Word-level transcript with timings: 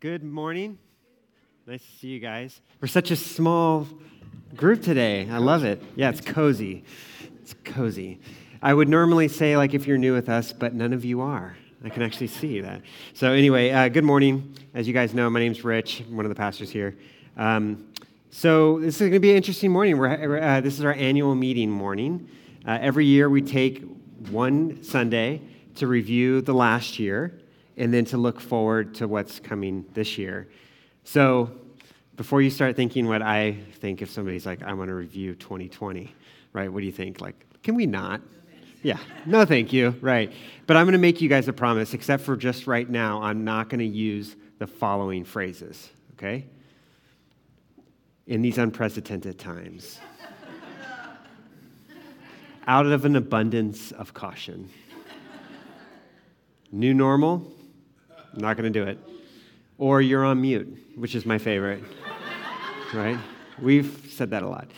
Good 0.00 0.24
morning. 0.24 0.78
Nice 1.66 1.82
to 1.82 1.98
see 1.98 2.08
you 2.08 2.20
guys. 2.20 2.62
We're 2.80 2.88
such 2.88 3.10
a 3.10 3.16
small 3.16 3.86
group 4.56 4.80
today. 4.80 5.28
I 5.30 5.36
love 5.36 5.62
it. 5.62 5.82
Yeah, 5.94 6.08
it's 6.08 6.22
cozy. 6.22 6.84
It's 7.42 7.54
cozy. 7.64 8.18
I 8.62 8.72
would 8.72 8.88
normally 8.88 9.28
say, 9.28 9.58
like, 9.58 9.74
if 9.74 9.86
you're 9.86 9.98
new 9.98 10.14
with 10.14 10.30
us, 10.30 10.54
but 10.54 10.72
none 10.72 10.94
of 10.94 11.04
you 11.04 11.20
are. 11.20 11.54
I 11.84 11.90
can 11.90 12.02
actually 12.02 12.28
see 12.28 12.62
that. 12.62 12.80
So, 13.12 13.32
anyway, 13.32 13.72
uh, 13.72 13.90
good 13.90 14.04
morning. 14.04 14.56
As 14.72 14.88
you 14.88 14.94
guys 14.94 15.12
know, 15.12 15.28
my 15.28 15.38
name's 15.38 15.64
Rich. 15.64 16.00
I'm 16.08 16.16
one 16.16 16.24
of 16.24 16.30
the 16.30 16.34
pastors 16.34 16.70
here. 16.70 16.96
Um, 17.36 17.92
so, 18.30 18.80
this 18.80 18.94
is 18.94 19.00
going 19.00 19.12
to 19.12 19.20
be 19.20 19.32
an 19.32 19.36
interesting 19.36 19.70
morning. 19.70 19.98
We're, 19.98 20.40
uh, 20.40 20.62
this 20.62 20.78
is 20.78 20.84
our 20.86 20.94
annual 20.94 21.34
meeting 21.34 21.70
morning. 21.70 22.26
Uh, 22.66 22.78
every 22.80 23.04
year, 23.04 23.28
we 23.28 23.42
take 23.42 23.84
one 24.30 24.82
Sunday 24.82 25.42
to 25.74 25.86
review 25.86 26.40
the 26.40 26.54
last 26.54 26.98
year 26.98 27.39
and 27.80 27.94
then 27.94 28.04
to 28.04 28.18
look 28.18 28.38
forward 28.40 28.94
to 28.94 29.08
what's 29.08 29.40
coming 29.40 29.86
this 29.94 30.18
year. 30.18 30.46
So, 31.02 31.50
before 32.14 32.42
you 32.42 32.50
start 32.50 32.76
thinking 32.76 33.08
what 33.08 33.22
I 33.22 33.56
think, 33.80 34.02
if 34.02 34.10
somebody's 34.10 34.44
like, 34.44 34.62
I 34.62 34.74
want 34.74 34.88
to 34.88 34.94
review 34.94 35.34
2020, 35.34 36.14
right? 36.52 36.70
What 36.70 36.80
do 36.80 36.86
you 36.86 36.92
think? 36.92 37.22
Like, 37.22 37.46
can 37.62 37.74
we 37.74 37.86
not? 37.86 38.20
Yeah, 38.82 38.98
no, 39.24 39.46
thank 39.46 39.72
you. 39.72 39.94
Right. 40.02 40.30
But 40.66 40.76
I'm 40.76 40.84
going 40.84 40.92
to 40.92 40.98
make 40.98 41.22
you 41.22 41.28
guys 41.30 41.48
a 41.48 41.54
promise, 41.54 41.94
except 41.94 42.22
for 42.22 42.36
just 42.36 42.66
right 42.66 42.88
now, 42.88 43.22
I'm 43.22 43.44
not 43.44 43.70
going 43.70 43.78
to 43.80 43.86
use 43.86 44.36
the 44.58 44.66
following 44.66 45.24
phrases, 45.24 45.88
okay? 46.12 46.44
In 48.26 48.42
these 48.42 48.58
unprecedented 48.58 49.38
times, 49.38 49.98
out 52.66 52.84
of 52.84 53.06
an 53.06 53.16
abundance 53.16 53.90
of 53.92 54.12
caution. 54.12 54.68
New 56.70 56.92
normal, 56.92 57.50
I'm 58.32 58.40
not 58.40 58.56
going 58.56 58.72
to 58.72 58.78
do 58.78 58.86
it. 58.86 58.98
Or 59.78 60.00
you're 60.00 60.24
on 60.24 60.40
mute, 60.40 60.92
which 60.94 61.14
is 61.14 61.24
my 61.24 61.38
favorite, 61.38 61.82
right? 62.92 63.18
We've 63.60 64.08
said 64.10 64.30
that 64.30 64.42
a 64.42 64.48
lot. 64.48 64.70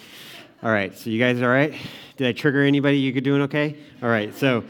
All 0.62 0.70
right, 0.70 0.96
so 0.96 1.10
you 1.10 1.18
guys 1.18 1.42
all 1.42 1.48
right? 1.48 1.74
Did 2.16 2.28
I 2.28 2.32
trigger 2.32 2.62
anybody? 2.62 2.98
You 2.98 3.20
doing 3.20 3.42
okay? 3.42 3.76
All 4.02 4.08
right, 4.08 4.34
so 4.34 4.64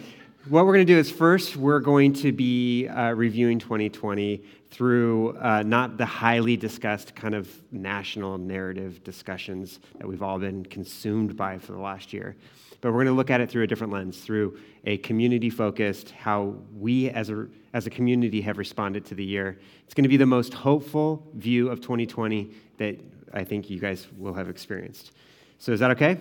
what 0.48 0.66
we're 0.66 0.72
going 0.72 0.86
to 0.86 0.92
do 0.92 0.98
is 0.98 1.10
first, 1.10 1.56
we're 1.56 1.80
going 1.80 2.12
to 2.14 2.32
be 2.32 2.88
uh, 2.88 3.12
reviewing 3.12 3.58
2020 3.58 4.42
through 4.70 5.36
uh, 5.38 5.62
not 5.64 5.98
the 5.98 6.06
highly 6.06 6.56
discussed 6.56 7.14
kind 7.14 7.34
of 7.34 7.48
national 7.70 8.38
narrative 8.38 9.04
discussions 9.04 9.80
that 9.98 10.08
we've 10.08 10.22
all 10.22 10.38
been 10.38 10.64
consumed 10.64 11.36
by 11.36 11.58
for 11.58 11.72
the 11.72 11.78
last 11.78 12.12
year, 12.12 12.34
but 12.82 12.88
we're 12.90 13.04
going 13.04 13.06
to 13.06 13.12
look 13.12 13.30
at 13.30 13.40
it 13.40 13.48
through 13.48 13.62
a 13.62 13.66
different 13.66 13.92
lens, 13.92 14.18
through 14.18 14.58
a 14.84 14.98
community 14.98 15.48
focused, 15.48 16.10
how 16.10 16.56
we 16.76 17.08
as 17.10 17.30
a, 17.30 17.46
as 17.72 17.86
a 17.86 17.90
community 17.90 18.40
have 18.42 18.58
responded 18.58 19.04
to 19.06 19.14
the 19.14 19.24
year. 19.24 19.60
It's 19.84 19.94
going 19.94 20.02
to 20.02 20.08
be 20.08 20.16
the 20.16 20.26
most 20.26 20.52
hopeful 20.52 21.24
view 21.34 21.70
of 21.70 21.80
2020 21.80 22.50
that 22.78 23.00
I 23.32 23.44
think 23.44 23.70
you 23.70 23.78
guys 23.78 24.08
will 24.18 24.34
have 24.34 24.50
experienced. 24.50 25.12
So, 25.58 25.70
is 25.70 25.78
that 25.78 25.92
okay? 25.92 26.18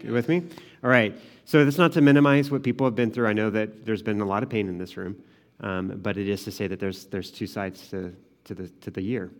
You 0.00 0.12
with 0.12 0.28
me? 0.28 0.44
All 0.84 0.90
right. 0.90 1.18
So, 1.44 1.64
that's 1.64 1.78
not 1.78 1.92
to 1.94 2.00
minimize 2.00 2.48
what 2.48 2.62
people 2.62 2.86
have 2.86 2.94
been 2.94 3.10
through. 3.10 3.26
I 3.26 3.32
know 3.32 3.50
that 3.50 3.84
there's 3.84 4.02
been 4.02 4.20
a 4.20 4.24
lot 4.24 4.44
of 4.44 4.48
pain 4.48 4.68
in 4.68 4.78
this 4.78 4.96
room, 4.96 5.20
um, 5.60 5.98
but 6.00 6.16
it 6.16 6.28
is 6.28 6.44
to 6.44 6.52
say 6.52 6.68
that 6.68 6.78
there's, 6.78 7.06
there's 7.06 7.32
two 7.32 7.48
sides 7.48 7.88
to, 7.88 8.14
to, 8.44 8.54
the, 8.54 8.68
to 8.68 8.92
the 8.92 9.02
year. 9.02 9.32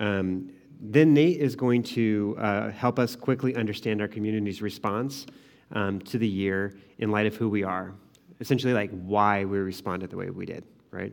Um, 0.00 0.52
then 0.80 1.12
Nate 1.12 1.38
is 1.38 1.54
going 1.54 1.82
to 1.82 2.34
uh, 2.38 2.70
help 2.70 2.98
us 2.98 3.14
quickly 3.14 3.54
understand 3.56 4.00
our 4.00 4.08
community's 4.08 4.62
response 4.62 5.26
um, 5.72 6.00
to 6.00 6.18
the 6.18 6.28
year 6.28 6.74
in 6.98 7.10
light 7.10 7.26
of 7.26 7.36
who 7.36 7.48
we 7.48 7.62
are. 7.62 7.92
Essentially, 8.40 8.72
like 8.72 8.90
why 8.90 9.44
we 9.44 9.58
responded 9.58 10.10
the 10.10 10.16
way 10.16 10.30
we 10.30 10.46
did, 10.46 10.64
right? 10.90 11.12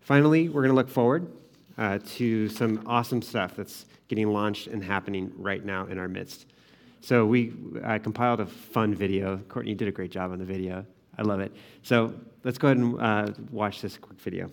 Finally, 0.00 0.48
we're 0.48 0.62
going 0.62 0.70
to 0.70 0.76
look 0.76 0.88
forward 0.88 1.30
uh, 1.78 1.98
to 2.04 2.48
some 2.48 2.82
awesome 2.86 3.22
stuff 3.22 3.54
that's 3.56 3.86
getting 4.08 4.32
launched 4.32 4.66
and 4.66 4.82
happening 4.82 5.32
right 5.36 5.64
now 5.64 5.86
in 5.86 5.98
our 5.98 6.08
midst. 6.08 6.46
So 7.00 7.26
we 7.26 7.52
I 7.84 7.98
compiled 7.98 8.40
a 8.40 8.46
fun 8.46 8.94
video. 8.94 9.38
Courtney 9.48 9.74
did 9.74 9.88
a 9.88 9.92
great 9.92 10.10
job 10.10 10.32
on 10.32 10.38
the 10.38 10.44
video. 10.44 10.84
I 11.18 11.22
love 11.22 11.40
it. 11.40 11.52
So 11.82 12.14
let's 12.44 12.58
go 12.58 12.68
ahead 12.68 12.78
and 12.78 13.00
uh, 13.00 13.32
watch 13.50 13.82
this 13.82 13.96
quick 13.96 14.20
video. 14.20 14.50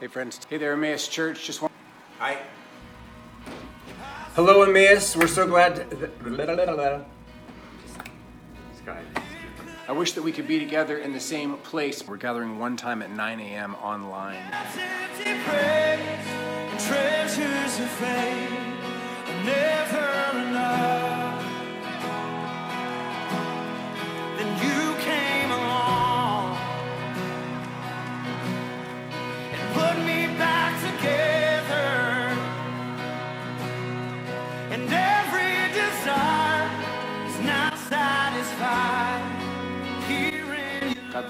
Hey 0.00 0.06
friends. 0.06 0.38
Hey 0.48 0.58
there, 0.58 0.74
Emmaus 0.74 1.08
Church. 1.08 1.44
Just 1.44 1.60
want. 1.60 1.74
Hi. 2.20 2.38
Hello, 4.36 4.62
Emmaus. 4.62 5.16
We're 5.16 5.26
so 5.26 5.44
glad. 5.44 5.74
To... 5.90 6.10
I 9.88 9.92
wish 9.92 10.12
that 10.12 10.22
we 10.22 10.30
could 10.30 10.46
be 10.46 10.60
together 10.60 10.98
in 10.98 11.12
the 11.12 11.18
same 11.18 11.56
place. 11.56 12.06
We're 12.06 12.16
gathering 12.16 12.60
one 12.60 12.76
time 12.76 13.02
at 13.02 13.10
9 13.10 13.40
a.m. 13.40 13.74
online. 13.74 14.38
God 14.52 14.66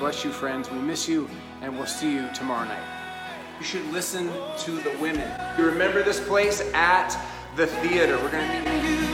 bless 0.09 0.25
you, 0.25 0.33
friends. 0.33 0.71
We 0.71 0.79
miss 0.79 1.07
you, 1.07 1.29
and 1.61 1.77
we'll 1.77 1.85
see 1.85 2.11
you 2.11 2.31
tomorrow 2.33 2.67
night. 2.67 2.83
You 3.59 3.65
should 3.67 3.85
listen 3.93 4.31
to 4.61 4.71
the 4.71 4.97
women. 5.03 5.31
You 5.59 5.67
remember 5.67 6.03
this 6.03 6.19
place 6.19 6.63
at 6.73 7.15
the 7.57 7.67
theater. 7.67 8.17
We're 8.17 8.31
going 8.31 8.65
to 8.65 8.71
meet. 8.71 9.08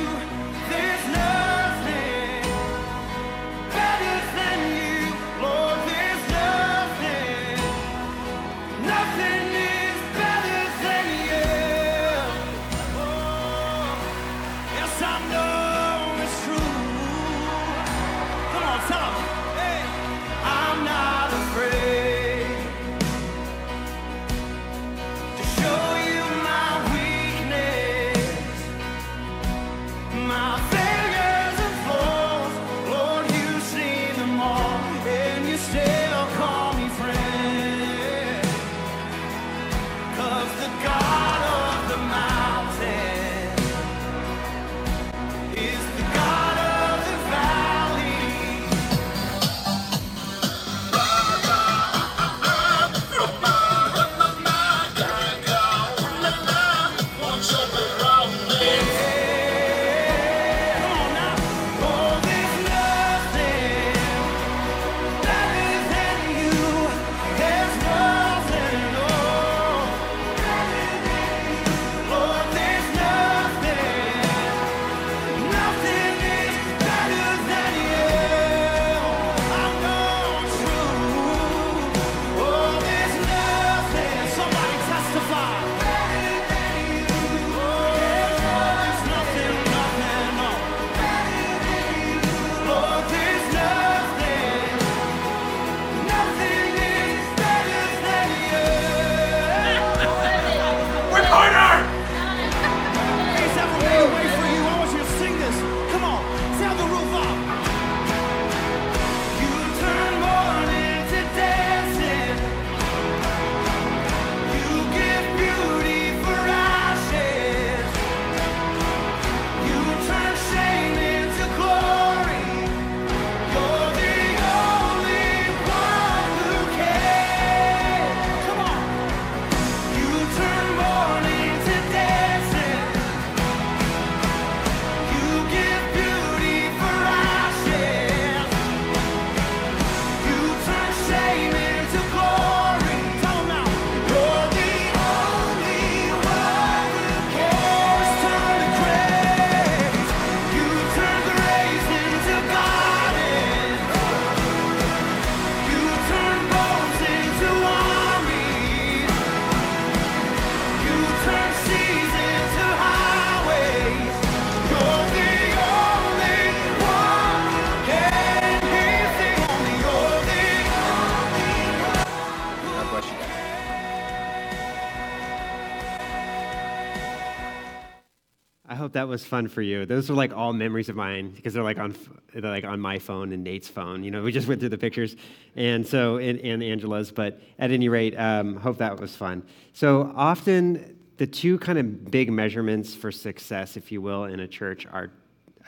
Was 179.14 179.24
fun 179.24 179.46
for 179.46 179.62
you. 179.62 179.86
Those 179.86 180.10
are 180.10 180.14
like 180.14 180.32
all 180.32 180.52
memories 180.52 180.88
of 180.88 180.96
mine 180.96 181.30
because 181.30 181.54
they're 181.54 181.62
like 181.62 181.78
on 181.78 181.94
they're 182.34 182.50
like 182.50 182.64
on 182.64 182.80
my 182.80 182.98
phone 182.98 183.32
and 183.32 183.44
Nate's 183.44 183.68
phone. 183.68 184.02
You 184.02 184.10
know, 184.10 184.22
we 184.22 184.32
just 184.32 184.48
went 184.48 184.58
through 184.60 184.70
the 184.70 184.78
pictures, 184.78 185.14
and 185.54 185.86
so 185.86 186.16
and, 186.16 186.40
and 186.40 186.64
Angela's. 186.64 187.12
But 187.12 187.40
at 187.60 187.70
any 187.70 187.88
rate, 187.88 188.16
um, 188.18 188.56
hope 188.56 188.78
that 188.78 188.98
was 188.98 189.14
fun. 189.14 189.44
So 189.72 190.12
often 190.16 190.98
the 191.16 191.28
two 191.28 191.60
kind 191.60 191.78
of 191.78 192.10
big 192.10 192.32
measurements 192.32 192.92
for 192.92 193.12
success, 193.12 193.76
if 193.76 193.92
you 193.92 194.02
will, 194.02 194.24
in 194.24 194.40
a 194.40 194.48
church 194.48 194.84
are 194.84 195.12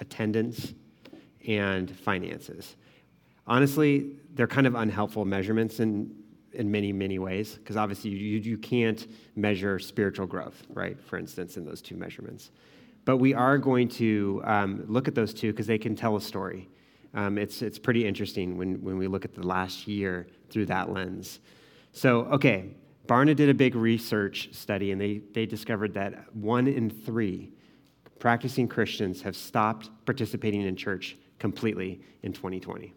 attendance 0.00 0.74
and 1.46 1.88
finances. 2.00 2.74
Honestly, 3.46 4.16
they're 4.34 4.48
kind 4.48 4.66
of 4.66 4.74
unhelpful 4.74 5.24
measurements 5.24 5.78
in, 5.78 6.12
in 6.52 6.68
many, 6.68 6.92
many 6.92 7.20
ways, 7.20 7.54
because 7.54 7.76
obviously 7.76 8.10
you, 8.10 8.38
you 8.40 8.58
can't 8.58 9.06
measure 9.36 9.78
spiritual 9.78 10.26
growth, 10.26 10.64
right, 10.70 11.00
for 11.00 11.16
instance, 11.16 11.56
in 11.56 11.64
those 11.64 11.80
two 11.80 11.94
measurements. 11.94 12.50
But 13.06 13.18
we 13.18 13.32
are 13.32 13.56
going 13.56 13.88
to 13.90 14.42
um, 14.44 14.84
look 14.88 15.08
at 15.08 15.14
those 15.14 15.32
two 15.32 15.52
because 15.52 15.68
they 15.68 15.78
can 15.78 15.94
tell 15.94 16.16
a 16.16 16.20
story. 16.20 16.68
Um, 17.14 17.38
it's, 17.38 17.62
it's 17.62 17.78
pretty 17.78 18.06
interesting 18.06 18.58
when, 18.58 18.82
when 18.82 18.98
we 18.98 19.06
look 19.06 19.24
at 19.24 19.32
the 19.32 19.46
last 19.46 19.86
year 19.86 20.26
through 20.50 20.66
that 20.66 20.92
lens. 20.92 21.38
So, 21.92 22.24
okay, 22.24 22.74
Barna 23.06 23.34
did 23.34 23.48
a 23.48 23.54
big 23.54 23.76
research 23.76 24.50
study 24.52 24.90
and 24.90 25.00
they, 25.00 25.22
they 25.32 25.46
discovered 25.46 25.94
that 25.94 26.34
one 26.34 26.66
in 26.66 26.90
three 26.90 27.52
practicing 28.18 28.66
Christians 28.66 29.22
have 29.22 29.36
stopped 29.36 29.88
participating 30.04 30.62
in 30.62 30.74
church 30.74 31.16
completely 31.38 32.00
in 32.24 32.32
2020. 32.32 32.92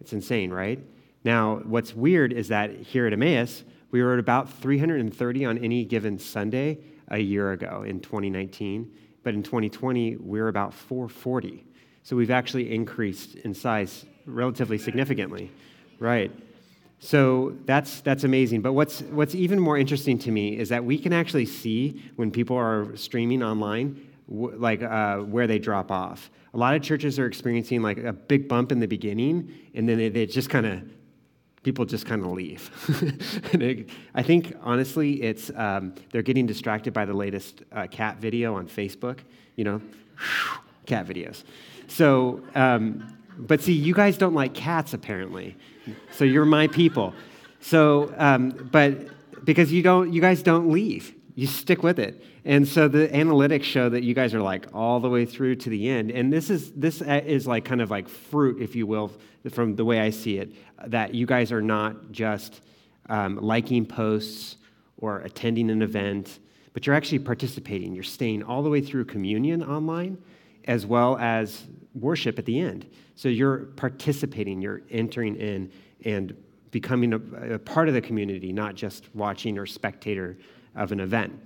It's 0.00 0.14
insane, 0.14 0.50
right? 0.50 0.82
Now, 1.24 1.56
what's 1.64 1.94
weird 1.94 2.32
is 2.32 2.48
that 2.48 2.70
here 2.70 3.06
at 3.06 3.12
Emmaus, 3.12 3.64
we 3.90 4.02
were 4.02 4.14
at 4.14 4.18
about 4.18 4.50
330 4.50 5.44
on 5.44 5.58
any 5.58 5.84
given 5.84 6.18
Sunday 6.18 6.78
a 7.08 7.18
year 7.18 7.52
ago 7.52 7.84
in 7.86 8.00
2019, 8.00 8.90
but 9.22 9.34
in 9.34 9.42
2020, 9.42 10.16
we 10.16 10.16
we're 10.16 10.48
about 10.48 10.74
440. 10.74 11.64
So 12.02 12.16
we've 12.16 12.30
actually 12.30 12.72
increased 12.72 13.34
in 13.36 13.54
size 13.54 14.04
relatively 14.26 14.78
significantly, 14.78 15.50
right? 15.98 16.30
So 16.98 17.56
that's, 17.64 18.00
that's 18.00 18.24
amazing. 18.24 18.62
But 18.62 18.72
what's, 18.72 19.02
what's 19.02 19.34
even 19.34 19.58
more 19.58 19.76
interesting 19.76 20.18
to 20.20 20.30
me 20.30 20.56
is 20.56 20.68
that 20.70 20.84
we 20.84 20.98
can 20.98 21.12
actually 21.12 21.46
see 21.46 22.02
when 22.16 22.30
people 22.30 22.56
are 22.56 22.96
streaming 22.96 23.42
online, 23.42 24.08
like 24.28 24.82
uh, 24.82 25.18
where 25.18 25.46
they 25.46 25.58
drop 25.58 25.90
off. 25.90 26.30
A 26.54 26.56
lot 26.56 26.74
of 26.74 26.82
churches 26.82 27.18
are 27.18 27.26
experiencing 27.26 27.82
like 27.82 27.98
a 27.98 28.12
big 28.12 28.48
bump 28.48 28.72
in 28.72 28.80
the 28.80 28.86
beginning, 28.86 29.52
and 29.74 29.88
then 29.88 30.00
it, 30.00 30.16
it 30.16 30.30
just 30.30 30.48
kind 30.48 30.66
of, 30.66 30.82
people 31.66 31.84
just 31.84 32.06
kind 32.06 32.22
of 32.24 32.30
leave. 32.30 32.70
it, 33.54 33.90
I 34.14 34.22
think, 34.22 34.54
honestly, 34.62 35.20
it's, 35.20 35.50
um, 35.56 35.96
they're 36.12 36.22
getting 36.22 36.46
distracted 36.46 36.92
by 36.92 37.04
the 37.04 37.12
latest 37.12 37.64
uh, 37.72 37.88
cat 37.90 38.18
video 38.18 38.54
on 38.54 38.68
Facebook, 38.68 39.18
you 39.56 39.64
know, 39.64 39.82
cat 40.86 41.08
videos. 41.08 41.42
So, 41.88 42.40
um, 42.54 43.18
but 43.36 43.60
see, 43.62 43.72
you 43.72 43.94
guys 43.94 44.16
don't 44.16 44.32
like 44.32 44.54
cats, 44.54 44.94
apparently. 44.94 45.56
So 46.12 46.22
you're 46.22 46.44
my 46.44 46.68
people. 46.68 47.14
So, 47.58 48.14
um, 48.16 48.50
but 48.70 49.08
because 49.44 49.72
you 49.72 49.82
don't, 49.82 50.12
you 50.12 50.20
guys 50.20 50.44
don't 50.44 50.70
leave. 50.70 51.15
You 51.36 51.46
stick 51.46 51.82
with 51.82 51.98
it. 51.98 52.24
And 52.46 52.66
so 52.66 52.88
the 52.88 53.08
analytics 53.08 53.64
show 53.64 53.90
that 53.90 54.02
you 54.02 54.14
guys 54.14 54.32
are 54.32 54.40
like 54.40 54.66
all 54.72 55.00
the 55.00 55.10
way 55.10 55.26
through 55.26 55.56
to 55.56 55.70
the 55.70 55.86
end. 55.86 56.10
And 56.10 56.32
this 56.32 56.48
is 56.48 56.72
this 56.72 57.02
is 57.02 57.46
like 57.46 57.66
kind 57.66 57.82
of 57.82 57.90
like 57.90 58.08
fruit, 58.08 58.62
if 58.62 58.74
you 58.74 58.86
will, 58.86 59.12
from 59.50 59.76
the 59.76 59.84
way 59.84 60.00
I 60.00 60.08
see 60.08 60.38
it, 60.38 60.52
that 60.86 61.14
you 61.14 61.26
guys 61.26 61.52
are 61.52 61.60
not 61.60 62.10
just 62.10 62.62
um, 63.10 63.36
liking 63.36 63.84
posts 63.84 64.56
or 64.96 65.20
attending 65.20 65.70
an 65.70 65.82
event, 65.82 66.38
but 66.72 66.86
you're 66.86 66.96
actually 66.96 67.18
participating. 67.18 67.94
You're 67.94 68.02
staying 68.02 68.42
all 68.42 68.62
the 68.62 68.70
way 68.70 68.80
through 68.80 69.04
communion 69.04 69.62
online, 69.62 70.16
as 70.64 70.86
well 70.86 71.18
as 71.18 71.66
worship 71.94 72.38
at 72.38 72.46
the 72.46 72.58
end. 72.58 72.88
So 73.14 73.28
you're 73.28 73.58
participating, 73.76 74.62
you're 74.62 74.80
entering 74.90 75.36
in 75.36 75.70
and 76.06 76.34
becoming 76.70 77.12
a, 77.12 77.54
a, 77.54 77.58
part 77.58 77.88
of 77.88 77.94
the 77.94 78.00
community, 78.00 78.52
not 78.54 78.74
just 78.74 79.14
watching 79.14 79.58
or 79.58 79.66
spectator 79.66 80.38
of 80.76 80.92
an 80.92 81.00
event. 81.00 81.38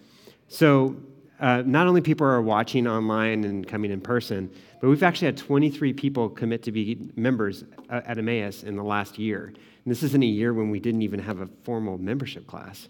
So 0.48 0.96
uh, 1.40 1.62
not 1.64 1.86
only 1.86 2.00
people 2.02 2.26
are 2.26 2.42
watching 2.42 2.86
online 2.86 3.44
and 3.44 3.66
coming 3.66 3.90
in 3.90 4.00
person, 4.00 4.50
but 4.80 4.88
we've 4.88 5.02
actually 5.02 5.26
had 5.26 5.36
23 5.36 5.92
people 5.94 6.28
commit 6.28 6.62
to 6.64 6.72
be 6.72 7.10
members 7.16 7.64
at 7.88 8.18
Emmaus 8.18 8.62
in 8.62 8.76
the 8.76 8.82
last 8.82 9.18
year. 9.18 9.46
And 9.46 9.90
this 9.90 10.02
is 10.02 10.14
in 10.14 10.22
a 10.22 10.26
year 10.26 10.52
when 10.52 10.70
we 10.70 10.80
didn't 10.80 11.02
even 11.02 11.20
have 11.20 11.40
a 11.40 11.48
formal 11.64 11.96
membership 11.96 12.46
class. 12.46 12.88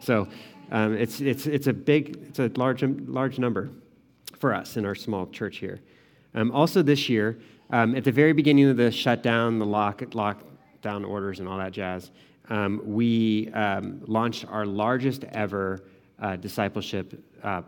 So 0.00 0.26
um, 0.72 0.94
it's, 0.94 1.20
it's, 1.20 1.46
it's 1.46 1.68
a 1.68 1.72
big, 1.72 2.16
it's 2.28 2.40
a 2.40 2.50
large, 2.56 2.82
large 2.82 3.38
number 3.38 3.70
for 4.38 4.52
us 4.52 4.76
in 4.76 4.84
our 4.84 4.94
small 4.94 5.26
church 5.28 5.58
here. 5.58 5.80
Um, 6.34 6.50
also, 6.50 6.82
this 6.82 7.08
year, 7.08 7.38
um, 7.70 7.94
at 7.94 8.04
the 8.04 8.12
very 8.12 8.32
beginning 8.32 8.68
of 8.68 8.76
the 8.76 8.90
shutdown, 8.90 9.58
the 9.58 9.66
lock, 9.66 10.00
lockdown 10.00 11.08
orders, 11.08 11.40
and 11.40 11.48
all 11.48 11.58
that 11.58 11.72
jazz, 11.72 12.10
um, 12.48 12.80
we 12.84 13.50
um, 13.50 14.02
launched 14.06 14.46
our 14.48 14.66
largest 14.66 15.24
ever 15.24 15.84
uh, 16.22 16.36
discipleship 16.36 17.22
uh, 17.42 17.62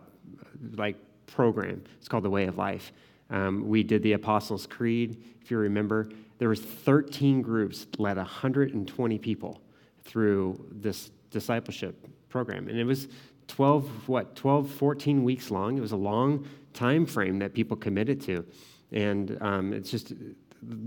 like 0.77 0.97
program. 1.27 1.83
It's 1.99 2.09
called 2.09 2.25
the 2.25 2.31
Way 2.31 2.47
of 2.47 2.57
Life. 2.57 2.93
Um, 3.29 3.69
we 3.69 3.83
did 3.83 4.03
the 4.03 4.13
Apostles' 4.13 4.67
Creed, 4.67 5.23
if 5.43 5.51
you 5.51 5.59
remember. 5.59 6.09
There 6.39 6.49
was 6.49 6.61
13 6.61 7.43
groups, 7.43 7.87
led 7.99 8.17
120 8.17 9.19
people 9.19 9.61
through 10.05 10.65
this 10.71 11.11
discipleship 11.31 12.09
program, 12.29 12.69
and 12.69 12.79
it 12.79 12.85
was 12.85 13.09
12 13.49 14.09
what 14.09 14.35
12 14.37 14.71
14 14.71 15.23
weeks 15.23 15.51
long 15.51 15.77
it 15.77 15.81
was 15.83 15.93
a 15.93 15.97
long 15.97 16.49
time 16.73 17.05
frame 17.05 17.39
that 17.41 17.53
people 17.53 17.77
committed 17.77 18.21
to. 18.23 18.45
And 18.93 19.37
um, 19.41 19.73
it's 19.73 19.91
just 19.91 20.13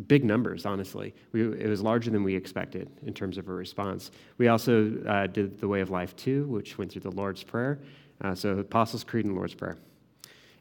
big 0.08 0.24
numbers, 0.24 0.66
honestly. 0.66 1.14
We, 1.32 1.44
it 1.58 1.68
was 1.68 1.82
larger 1.82 2.12
than 2.12 2.24
we 2.24 2.36
expected 2.36 2.90
in 3.06 3.14
terms 3.14 3.38
of 3.38 3.48
a 3.50 3.54
response. 3.54 4.12
We 4.38 4.48
also 4.48 4.98
uh, 5.08 5.28
did 5.28 5.60
the 5.60 5.68
Way 5.68 5.82
of 5.82 5.90
Life 5.90 6.16
2, 6.16 6.46
which 6.48 6.78
went 6.78 6.92
through 6.92 7.02
the 7.02 7.12
Lord's 7.12 7.44
Prayer. 7.44 7.80
Uh, 8.22 8.34
so, 8.36 8.60
Apostles' 8.60 9.04
Creed 9.04 9.26
and 9.26 9.36
Lord's 9.36 9.54
Prayer. 9.54 9.78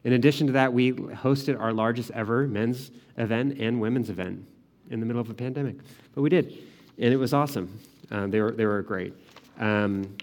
In 0.03 0.13
addition 0.13 0.47
to 0.47 0.53
that, 0.53 0.71
we 0.71 0.93
hosted 0.93 1.59
our 1.59 1.73
largest 1.73 2.11
ever 2.11 2.47
men's 2.47 2.91
event 3.17 3.59
and 3.59 3.81
women's 3.81 4.09
event 4.09 4.45
in 4.89 4.99
the 4.99 5.05
middle 5.05 5.21
of 5.21 5.29
a 5.29 5.33
pandemic. 5.33 5.77
But 6.13 6.21
we 6.21 6.29
did, 6.29 6.57
and 6.97 7.13
it 7.13 7.17
was 7.17 7.33
awesome. 7.33 7.79
Uh, 8.11 8.27
they, 8.27 8.39
were, 8.39 8.51
they 8.51 8.65
were 8.65 8.81
great. 8.81 9.13
Um, 9.59 10.15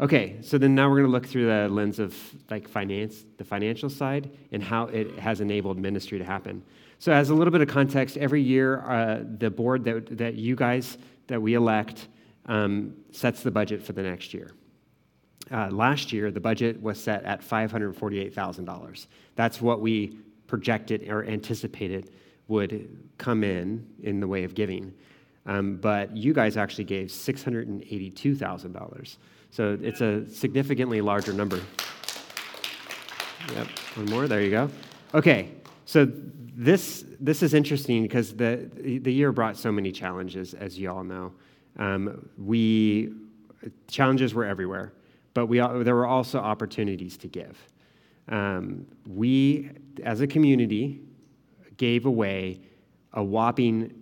Okay, 0.00 0.38
so 0.40 0.58
then 0.58 0.74
now 0.74 0.88
we're 0.88 0.96
going 0.96 1.06
to 1.06 1.12
look 1.12 1.26
through 1.26 1.46
the 1.46 1.68
lens 1.68 2.00
of 2.00 2.16
like 2.50 2.68
finance, 2.68 3.24
the 3.36 3.44
financial 3.44 3.88
side, 3.88 4.36
and 4.50 4.60
how 4.60 4.86
it 4.86 5.16
has 5.18 5.40
enabled 5.40 5.78
ministry 5.78 6.18
to 6.18 6.24
happen. 6.24 6.64
So, 6.98 7.12
as 7.12 7.30
a 7.30 7.34
little 7.34 7.52
bit 7.52 7.60
of 7.60 7.68
context, 7.68 8.16
every 8.16 8.42
year 8.42 8.80
uh, 8.80 9.22
the 9.38 9.50
board 9.50 9.84
that, 9.84 10.18
that 10.18 10.34
you 10.34 10.56
guys 10.56 10.98
that 11.28 11.40
we 11.40 11.54
elect 11.54 12.08
um, 12.46 12.94
sets 13.12 13.42
the 13.42 13.52
budget 13.52 13.82
for 13.82 13.92
the 13.92 14.02
next 14.02 14.34
year. 14.34 14.50
Uh, 15.50 15.68
last 15.70 16.12
year, 16.12 16.30
the 16.30 16.40
budget 16.40 16.80
was 16.82 17.00
set 17.00 17.24
at 17.24 17.40
$548,000. 17.42 19.06
That's 19.36 19.60
what 19.60 19.80
we 19.80 20.18
projected 20.46 21.08
or 21.08 21.24
anticipated 21.24 22.10
would 22.48 23.08
come 23.18 23.44
in 23.44 23.86
in 24.02 24.20
the 24.20 24.28
way 24.28 24.44
of 24.44 24.54
giving. 24.54 24.94
Um, 25.46 25.76
but 25.76 26.16
you 26.16 26.32
guys 26.32 26.56
actually 26.56 26.84
gave 26.84 27.08
$682,000. 27.08 29.16
So 29.54 29.78
it's 29.80 30.00
a 30.00 30.28
significantly 30.28 31.00
larger 31.00 31.32
number. 31.32 31.60
Yep, 33.54 33.68
one 33.94 34.06
more, 34.06 34.26
there 34.26 34.42
you 34.42 34.50
go. 34.50 34.68
Okay, 35.14 35.52
so 35.84 36.10
this, 36.56 37.04
this 37.20 37.40
is 37.40 37.54
interesting 37.54 38.02
because 38.02 38.34
the, 38.34 38.68
the 38.74 39.12
year 39.12 39.30
brought 39.30 39.56
so 39.56 39.70
many 39.70 39.92
challenges, 39.92 40.54
as 40.54 40.76
you 40.76 40.90
all 40.90 41.04
know. 41.04 41.32
Um, 41.78 42.28
we, 42.36 43.12
challenges 43.86 44.34
were 44.34 44.44
everywhere, 44.44 44.92
but 45.34 45.46
we, 45.46 45.58
there 45.58 45.94
were 45.94 46.06
also 46.06 46.40
opportunities 46.40 47.16
to 47.18 47.28
give. 47.28 47.56
Um, 48.26 48.86
we, 49.06 49.70
as 50.02 50.20
a 50.20 50.26
community, 50.26 51.00
gave 51.76 52.06
away 52.06 52.60
a 53.12 53.22
whopping 53.22 53.94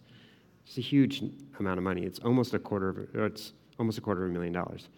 it's 0.66 0.78
a 0.78 0.80
huge 0.80 1.22
amount 1.58 1.78
of 1.78 1.84
money. 1.84 2.02
It's 2.02 2.18
almost 2.20 2.54
a 2.54 2.58
quarter 2.58 2.88
of 2.88 3.14
it's 3.14 3.52
almost 3.78 3.98
a 3.98 4.00
quarter 4.00 4.24
of 4.24 4.30
a 4.30 4.32
million 4.32 4.52
dollars. 4.52 4.88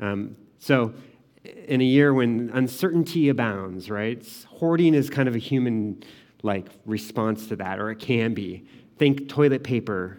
Um, 0.00 0.36
so, 0.58 0.94
in 1.68 1.80
a 1.80 1.84
year 1.84 2.14
when 2.14 2.50
uncertainty 2.54 3.28
abounds, 3.28 3.90
right? 3.90 4.26
Hoarding 4.48 4.94
is 4.94 5.10
kind 5.10 5.28
of 5.28 5.34
a 5.34 5.38
human 5.38 6.02
like 6.42 6.68
response 6.86 7.46
to 7.48 7.56
that, 7.56 7.78
or 7.78 7.90
it 7.90 7.98
can 7.98 8.34
be. 8.34 8.64
Think 8.98 9.28
toilet 9.28 9.64
paper, 9.64 10.18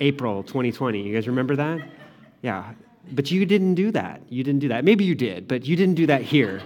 April 0.00 0.42
2020. 0.42 1.02
You 1.02 1.14
guys 1.14 1.26
remember 1.26 1.56
that? 1.56 1.80
Yeah. 2.42 2.72
But 3.12 3.30
you 3.30 3.44
didn't 3.44 3.74
do 3.74 3.90
that. 3.92 4.22
You 4.28 4.44
didn't 4.44 4.60
do 4.60 4.68
that. 4.68 4.84
Maybe 4.84 5.04
you 5.04 5.14
did, 5.14 5.48
but 5.48 5.66
you 5.66 5.76
didn't 5.76 5.94
do 5.94 6.06
that 6.06 6.22
here. 6.22 6.62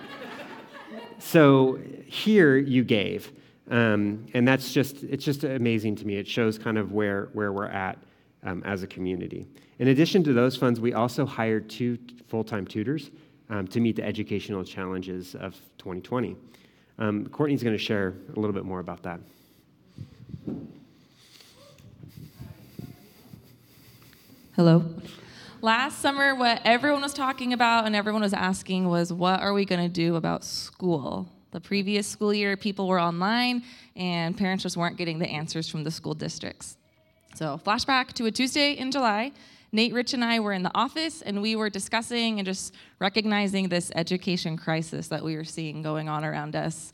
so 1.19 1.79
here 2.07 2.57
you 2.57 2.85
gave. 2.85 3.33
Um, 3.71 4.27
and 4.33 4.47
that's 4.47 4.73
just, 4.73 5.03
it's 5.03 5.25
just 5.25 5.45
amazing 5.45 5.97
to 5.97 6.07
me. 6.07 6.17
It 6.17 6.29
shows 6.29 6.59
kind 6.59 6.79
of 6.79 6.93
where, 6.93 7.31
where 7.33 7.53
we're 7.53 7.67
at 7.67 7.99
um, 8.45 8.63
as 8.65 8.83
a 8.83 8.87
community. 8.87 9.47
In 9.79 9.89
addition 9.89 10.23
to 10.25 10.33
those 10.33 10.57
funds, 10.57 10.81
we 10.81 10.95
also 10.95 11.27
hired 11.27 11.69
two 11.69 11.99
full 12.29 12.45
time 12.45 12.67
tutors 12.67 13.11
um, 13.51 13.67
to 13.69 13.81
meet 13.81 13.97
the 13.97 14.05
educational 14.05 14.65
challenges 14.65 15.35
of 15.35 15.55
2020. 15.79 16.37
Um, 16.99 17.27
Courtney's 17.27 17.63
going 17.63 17.77
to 17.77 17.83
share 17.83 18.15
a 18.35 18.41
little 18.41 18.55
bit 18.55 18.65
more 18.65 18.81
about 18.81 19.03
that. 19.03 19.21
Hello. 24.55 24.85
Last 25.61 26.01
summer, 26.01 26.35
what 26.35 26.63
everyone 26.65 27.03
was 27.03 27.13
talking 27.13 27.53
about 27.53 27.87
and 27.87 27.95
everyone 27.95 28.23
was 28.23 28.33
asking 28.33 28.89
was, 28.89 29.13
what 29.13 29.41
are 29.41 29.53
we 29.53 29.65
going 29.65 29.83
to 29.83 29.89
do 29.89 30.17
about 30.17 30.45
school? 30.45 31.29
The 31.57 31.61
previous 31.63 32.07
school 32.07 32.35
year, 32.35 32.55
people 32.55 32.87
were 32.87 33.01
online 33.01 33.63
and 33.97 34.37
parents 34.37 34.63
just 34.63 34.77
weren't 34.77 34.99
getting 34.99 35.19
the 35.19 35.27
answers 35.27 35.71
from 35.71 35.85
the 35.85 35.91
school 35.91 36.13
districts. 36.13 36.77
So, 37.35 37.59
flashback 37.65 38.13
to 38.13 38.27
a 38.27 38.31
Tuesday 38.31 38.73
in 38.73 38.91
July. 38.91 39.33
Nate, 39.73 39.95
Rich, 39.95 40.13
and 40.13 40.23
I 40.23 40.39
were 40.39 40.53
in 40.53 40.63
the 40.63 40.71
office 40.75 41.23
and 41.23 41.41
we 41.41 41.57
were 41.57 41.71
discussing 41.71 42.41
and 42.41 42.45
just 42.45 42.75
recognizing 42.99 43.71
this 43.71 43.91
education 43.95 44.59
crisis 44.59 45.09
that 45.09 45.25
we 45.25 45.35
were 45.35 45.45
seeing 45.45 45.81
going 45.81 46.11
on 46.11 46.27
around 46.27 46.55
us. 46.55 46.93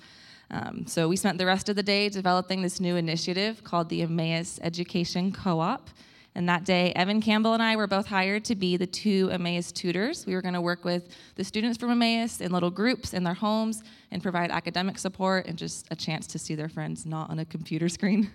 Um, 0.53 0.87
so, 0.87 1.09
we 1.09 1.17
spent 1.17 1.39
the 1.39 1.47
rest 1.47 1.69
of 1.69 1.75
the 1.75 1.83
day 1.83 2.09
developing 2.09 2.63
this 2.63 2.79
new 2.79 2.95
initiative 2.95 3.65
called 3.65 3.89
the 3.89 4.03
Emmaus 4.03 4.61
Education 4.63 5.33
Co 5.33 5.59
op. 5.59 5.91
And 6.35 6.49
that 6.49 6.65
day, 6.65 6.93
Evan 6.97 7.21
Campbell 7.21 7.53
and 7.53 7.63
I 7.63 7.77
were 7.77 7.87
both 7.87 8.07
hired 8.07 8.45
to 8.47 8.55
be 8.55 8.79
the 8.79 8.87
two 8.87 9.29
Emmaus 9.31 9.71
tutors. 9.71 10.25
We 10.25 10.35
were 10.35 10.41
going 10.41 10.55
to 10.55 10.63
work 10.63 10.85
with 10.85 11.15
the 11.35 11.45
students 11.45 11.77
from 11.77 11.91
Emmaus 11.91 12.41
in 12.41 12.53
little 12.53 12.71
groups 12.71 13.13
in 13.13 13.23
their 13.23 13.35
homes 13.35 13.83
and 14.11 14.23
provide 14.23 14.51
academic 14.51 14.99
support 14.99 15.47
and 15.47 15.59
just 15.59 15.87
a 15.91 15.97
chance 15.97 16.27
to 16.29 16.39
see 16.39 16.55
their 16.55 16.71
friends 16.71 17.05
not 17.05 17.29
on 17.29 17.39
a 17.39 17.45
computer 17.45 17.89
screen. 17.91 18.31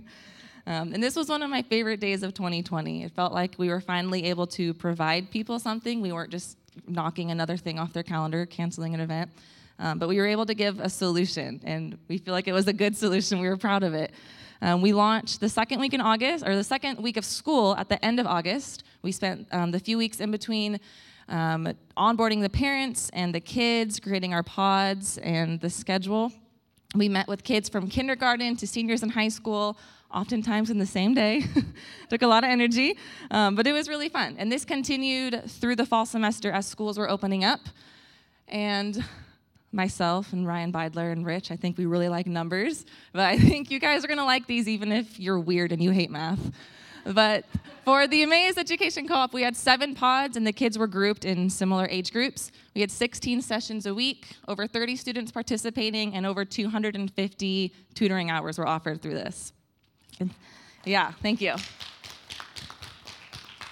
Um, 0.67 0.93
and 0.93 1.01
this 1.01 1.15
was 1.15 1.29
one 1.29 1.41
of 1.41 1.49
my 1.49 1.63
favorite 1.63 1.99
days 1.99 2.23
of 2.23 2.33
2020. 2.33 3.03
It 3.03 3.13
felt 3.13 3.33
like 3.33 3.55
we 3.57 3.69
were 3.69 3.81
finally 3.81 4.25
able 4.25 4.45
to 4.47 4.73
provide 4.73 5.31
people 5.31 5.59
something. 5.59 6.01
We 6.01 6.11
weren't 6.11 6.29
just 6.29 6.57
knocking 6.87 7.31
another 7.31 7.57
thing 7.57 7.79
off 7.79 7.93
their 7.93 8.03
calendar, 8.03 8.45
canceling 8.45 8.93
an 8.93 8.99
event. 8.99 9.31
Um, 9.79 9.97
but 9.97 10.09
we 10.09 10.17
were 10.17 10.27
able 10.27 10.45
to 10.45 10.53
give 10.53 10.79
a 10.79 10.89
solution, 10.89 11.61
and 11.63 11.97
we 12.07 12.17
feel 12.17 12.33
like 12.33 12.47
it 12.47 12.53
was 12.53 12.67
a 12.67 12.73
good 12.73 12.97
solution. 12.97 13.39
We 13.39 13.47
were 13.47 13.57
proud 13.57 13.83
of 13.83 13.93
it. 13.93 14.11
Um, 14.61 14.81
we 14.81 14.93
launched 14.93 15.39
the 15.39 15.49
second 15.49 15.79
week 15.79 15.93
in 15.93 16.01
August, 16.01 16.45
or 16.45 16.55
the 16.55 16.63
second 16.63 16.99
week 17.01 17.17
of 17.17 17.25
school 17.25 17.75
at 17.75 17.89
the 17.89 18.03
end 18.03 18.19
of 18.19 18.25
August. 18.25 18.83
We 19.01 19.11
spent 19.11 19.47
um, 19.51 19.71
the 19.71 19.79
few 19.79 19.97
weeks 19.97 20.19
in 20.19 20.31
between 20.31 20.79
um, 21.29 21.73
onboarding 21.95 22.41
the 22.41 22.49
parents 22.49 23.09
and 23.13 23.33
the 23.33 23.39
kids, 23.39 23.99
creating 23.99 24.33
our 24.33 24.43
pods 24.43 25.17
and 25.19 25.59
the 25.59 25.69
schedule. 25.69 26.31
We 26.95 27.09
met 27.09 27.27
with 27.27 27.43
kids 27.43 27.69
from 27.69 27.89
kindergarten 27.89 28.55
to 28.57 28.67
seniors 28.67 29.03
in 29.03 29.09
high 29.09 29.27
school, 29.27 29.77
oftentimes 30.13 30.69
in 30.69 30.79
the 30.79 30.85
same 30.85 31.13
day. 31.13 31.43
Took 32.09 32.21
a 32.21 32.27
lot 32.27 32.43
of 32.43 32.49
energy, 32.49 32.97
um, 33.29 33.55
but 33.55 33.67
it 33.67 33.73
was 33.73 33.89
really 33.89 34.09
fun. 34.09 34.35
And 34.39 34.51
this 34.51 34.63
continued 34.63 35.49
through 35.49 35.75
the 35.75 35.85
fall 35.85 36.05
semester 36.05 36.51
as 36.51 36.65
schools 36.65 36.97
were 36.97 37.09
opening 37.09 37.43
up. 37.43 37.59
And 38.47 39.03
myself 39.77 40.33
and 40.33 40.45
Ryan 40.45 40.73
Beidler 40.73 41.13
and 41.13 41.25
Rich, 41.25 41.51
I 41.51 41.55
think 41.55 41.77
we 41.77 41.85
really 41.85 42.09
like 42.09 42.27
numbers, 42.27 42.85
but 43.13 43.21
I 43.21 43.37
think 43.37 43.71
you 43.71 43.79
guys 43.79 44.03
are 44.03 44.09
gonna 44.09 44.25
like 44.25 44.45
these 44.45 44.67
even 44.67 44.91
if 44.91 45.17
you're 45.17 45.39
weird 45.39 45.71
and 45.71 45.81
you 45.81 45.91
hate 45.91 46.11
math. 46.11 46.51
But 47.05 47.45
for 47.85 48.05
the 48.05 48.23
Emmaus 48.23 48.57
Education 48.57 49.07
Co-op, 49.07 49.33
we 49.33 49.41
had 49.41 49.55
seven 49.55 49.95
pods, 49.95 50.35
and 50.35 50.45
the 50.45 50.51
kids 50.51 50.77
were 50.77 50.87
grouped 50.87 51.23
in 51.23 51.49
similar 51.49 51.87
age 51.89 52.11
groups. 52.11 52.51
We 52.75 52.81
had 52.81 52.91
16 52.91 53.41
sessions 53.41 53.85
a 53.85 53.93
week, 53.93 54.35
over 54.49 54.67
30 54.67 54.97
students 54.97 55.31
participating, 55.31 56.13
and 56.15 56.25
over 56.25 56.43
250 56.43 57.73
tutoring 57.93 58.29
hours 58.29 58.57
were 58.57 58.67
offered 58.67 59.01
through 59.01 59.13
this. 59.13 59.53
Yeah, 60.83 61.13
thank 61.21 61.39
you. 61.39 61.55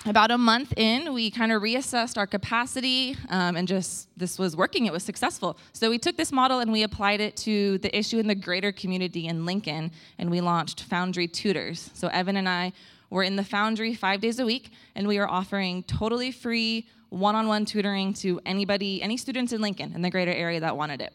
About 0.07 0.29
a 0.29 0.37
month 0.37 0.71
in, 0.77 1.15
we 1.15 1.31
kind 1.31 1.51
of 1.51 1.63
reassessed 1.63 2.15
our 2.15 2.27
capacity 2.27 3.17
um, 3.29 3.55
and 3.55 3.67
just 3.67 4.07
this 4.15 4.37
was 4.37 4.55
working, 4.55 4.85
it 4.85 4.93
was 4.93 5.01
successful. 5.01 5.57
So 5.73 5.89
we 5.89 5.97
took 5.97 6.15
this 6.15 6.31
model 6.31 6.59
and 6.59 6.71
we 6.71 6.83
applied 6.83 7.21
it 7.21 7.35
to 7.37 7.79
the 7.79 7.97
issue 7.97 8.19
in 8.19 8.27
the 8.27 8.35
greater 8.35 8.71
community 8.71 9.25
in 9.25 9.47
Lincoln, 9.47 9.91
and 10.19 10.29
we 10.29 10.41
launched 10.41 10.83
Foundry 10.83 11.27
Tutors. 11.27 11.89
So 11.95 12.07
Evan 12.09 12.37
and 12.37 12.47
I 12.47 12.71
were 13.09 13.23
in 13.23 13.35
the 13.35 13.43
Foundry 13.43 13.95
five 13.95 14.21
days 14.21 14.37
a 14.37 14.45
week, 14.45 14.69
and 14.93 15.07
we 15.07 15.17
are 15.17 15.27
offering 15.27 15.81
totally 15.83 16.31
free 16.31 16.87
one 17.09 17.33
on 17.33 17.47
one 17.47 17.65
tutoring 17.65 18.13
to 18.15 18.39
anybody, 18.45 19.01
any 19.01 19.17
students 19.17 19.53
in 19.53 19.61
Lincoln 19.61 19.93
in 19.95 20.03
the 20.03 20.11
greater 20.11 20.31
area 20.31 20.59
that 20.59 20.77
wanted 20.77 21.01
it. 21.01 21.13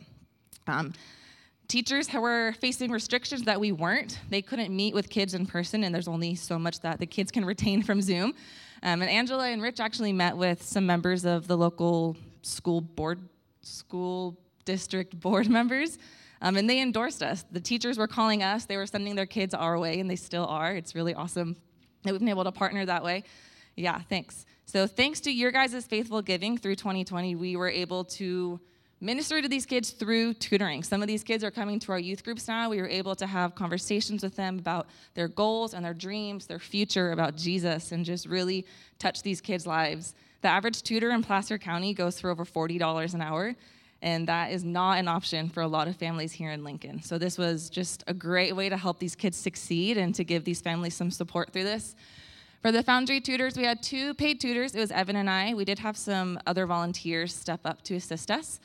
Um, 0.67 0.95
teachers 1.69 2.13
were 2.13 2.55
facing 2.61 2.91
restrictions 2.91 3.43
that 3.43 3.61
we 3.61 3.71
weren't. 3.71 4.19
They 4.31 4.43
couldn't 4.43 4.75
meet 4.75 4.95
with 4.95 5.09
kids 5.09 5.35
in 5.35 5.47
person, 5.47 5.85
and 5.85 5.95
there's 5.95 6.09
only 6.09 6.35
so 6.35 6.59
much 6.59 6.81
that 6.81 6.99
the 6.99 7.07
kids 7.07 7.31
can 7.31 7.45
retain 7.45 7.85
from 7.85 8.03
Zoom. 8.03 8.35
Um, 8.83 9.03
and 9.03 9.11
Angela 9.11 9.49
and 9.49 9.61
Rich 9.61 9.81
actually 9.81 10.13
met 10.13 10.37
with 10.37 10.63
some 10.63 10.87
members 10.87 11.25
of 11.25 11.47
the 11.47 11.57
local 11.57 12.17
school 12.43 12.81
board, 12.81 13.21
school 13.63 14.39
district 14.65 15.19
board 15.21 15.49
members, 15.59 15.99
um, 16.43 16.57
and 16.57 16.69
they 16.69 16.81
endorsed 16.81 17.23
us. 17.23 17.45
The 17.51 17.61
teachers 17.61 17.99
were 17.99 18.07
calling 18.07 18.43
us, 18.43 18.65
they 18.65 18.77
were 18.77 18.87
sending 18.87 19.15
their 19.15 19.27
kids 19.27 19.53
our 19.53 19.79
way, 19.79 20.01
and 20.01 20.09
they 20.09 20.17
still 20.17 20.47
are. 20.47 20.73
It's 20.75 20.95
really 20.95 21.15
awesome 21.15 21.57
that 22.05 22.13
we've 22.13 22.21
been 22.21 22.29
able 22.29 22.45
to 22.45 22.53
partner 22.53 22.87
that 22.87 23.05
way. 23.05 23.25
Yeah, 23.77 24.01
thanks. 24.09 24.47
So, 24.65 24.87
thanks 24.87 25.21
to 25.21 25.31
your 25.31 25.51
guys' 25.51 25.85
faithful 25.87 26.23
giving 26.23 26.57
through 26.57 26.77
2020, 26.77 27.35
we 27.35 27.57
were 27.57 27.69
able 27.69 28.05
to 28.05 28.61
minister 29.01 29.41
to 29.41 29.49
these 29.49 29.65
kids 29.65 29.91
through 29.91 30.35
tutoring. 30.35 30.83
Some 30.83 31.01
of 31.01 31.09
these 31.09 31.25
kids 31.25 31.43
are 31.43 31.51
coming 31.51 31.79
to 31.81 31.93
our 31.93 31.99
youth 31.99 32.23
groups 32.23 32.47
now. 32.47 32.69
We 32.69 32.81
were 32.81 32.89
able 32.89 33.15
to 33.17 33.27
have 33.27 33.55
conversations 33.55 34.23
with 34.23 34.37
them 34.37 34.59
about 34.59 34.89
their 35.15 35.29
goals 35.29 35.73
and 35.73 35.85
their 35.85 35.95
dreams, 35.95 36.47
their 36.47 36.59
future, 36.59 37.13
about 37.13 37.37
Jesus, 37.37 37.93
and 37.93 38.05
just 38.05 38.27
really 38.27 38.67
touch 38.99 39.23
these 39.23 39.41
kids' 39.41 39.67
lives. 39.67 40.15
The 40.43 40.49
average 40.49 40.83
tutor 40.83 41.11
in 41.11 41.23
Placer 41.23 41.59
County 41.59 41.95
goes 41.95 42.21
for 42.21 42.31
over 42.31 42.45
$40 42.45 43.15
an 43.15 43.23
hour, 43.23 43.55
and 44.03 44.29
that 44.29 44.53
is 44.53 44.65
not 44.65 44.99
an 44.99 45.09
option 45.09 45.49
for 45.49 45.63
a 45.63 45.69
lot 45.69 45.89
of 45.89 45.97
families 45.97 46.33
here 46.33 46.51
in 46.51 46.63
Lincoln. 46.63 47.03
So, 47.03 47.19
this 47.19 47.39
was 47.39 47.71
just 47.71 48.05
a 48.07 48.15
great 48.15 48.55
way 48.55 48.69
to 48.69 48.77
help 48.77 48.99
these 48.99 49.15
kids 49.15 49.37
succeed 49.37 49.97
and 49.99 50.15
to 50.15 50.25
give 50.25 50.45
these 50.45 50.61
families 50.61 50.95
some 50.95 51.11
support 51.11 51.53
through 51.53 51.65
this. 51.65 51.95
For 52.63 52.73
the 52.73 52.83
Foundry 52.83 53.23
tutors, 53.23 53.57
we 53.57 53.65
had 53.65 53.83
two 53.83 54.13
paid 54.13 54.39
tutors. 54.39 54.75
It 54.75 54.81
was 54.81 54.91
Evan 54.91 55.17
and 55.17 55.31
I. 55.31 55.55
We 55.55 55.65
did 55.65 55.79
have 55.79 55.97
some 55.97 56.39
other 56.47 56.67
volunteers 56.67 57.35
step 57.35 57.61
up 57.65 57.81
to 57.85 57.95
assist 57.97 58.31
us. 58.31 58.61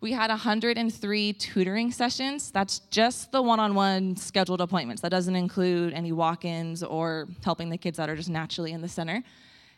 We 0.00 0.12
had 0.12 0.30
103 0.30 1.32
tutoring 1.34 1.92
sessions. 1.92 2.50
That's 2.50 2.78
just 2.90 3.32
the 3.32 3.42
one 3.42 3.60
on 3.60 3.74
one 3.74 4.16
scheduled 4.16 4.62
appointments. 4.62 5.02
That 5.02 5.10
doesn't 5.10 5.36
include 5.36 5.92
any 5.92 6.10
walk 6.10 6.46
ins 6.46 6.82
or 6.82 7.28
helping 7.44 7.68
the 7.68 7.76
kids 7.76 7.98
that 7.98 8.08
are 8.08 8.16
just 8.16 8.30
naturally 8.30 8.72
in 8.72 8.80
the 8.80 8.88
center. 8.88 9.22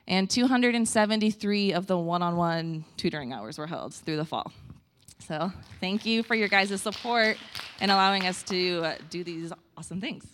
And 0.07 0.31
273 0.31 1.73
of 1.73 1.89
the 1.89 1.99
one 1.99 2.23
on 2.23 2.37
one 2.37 2.85
tutoring 2.97 3.33
hours 3.33 3.59
were 3.59 3.67
held 3.67 3.95
through 3.95 4.17
the 4.17 4.25
fall. 4.25 4.53
So 5.27 5.53
thank 5.81 6.07
you 6.07 6.23
for 6.23 6.37
your 6.37 6.49
guys' 6.49 6.81
support 6.81 7.37
and 7.81 7.91
allowing 7.91 8.27
us 8.27 8.45
to 8.45 8.85
uh, 8.85 8.95
do 9.11 9.25
these 9.25 9.53
awesome 9.77 10.01
things. 10.01 10.25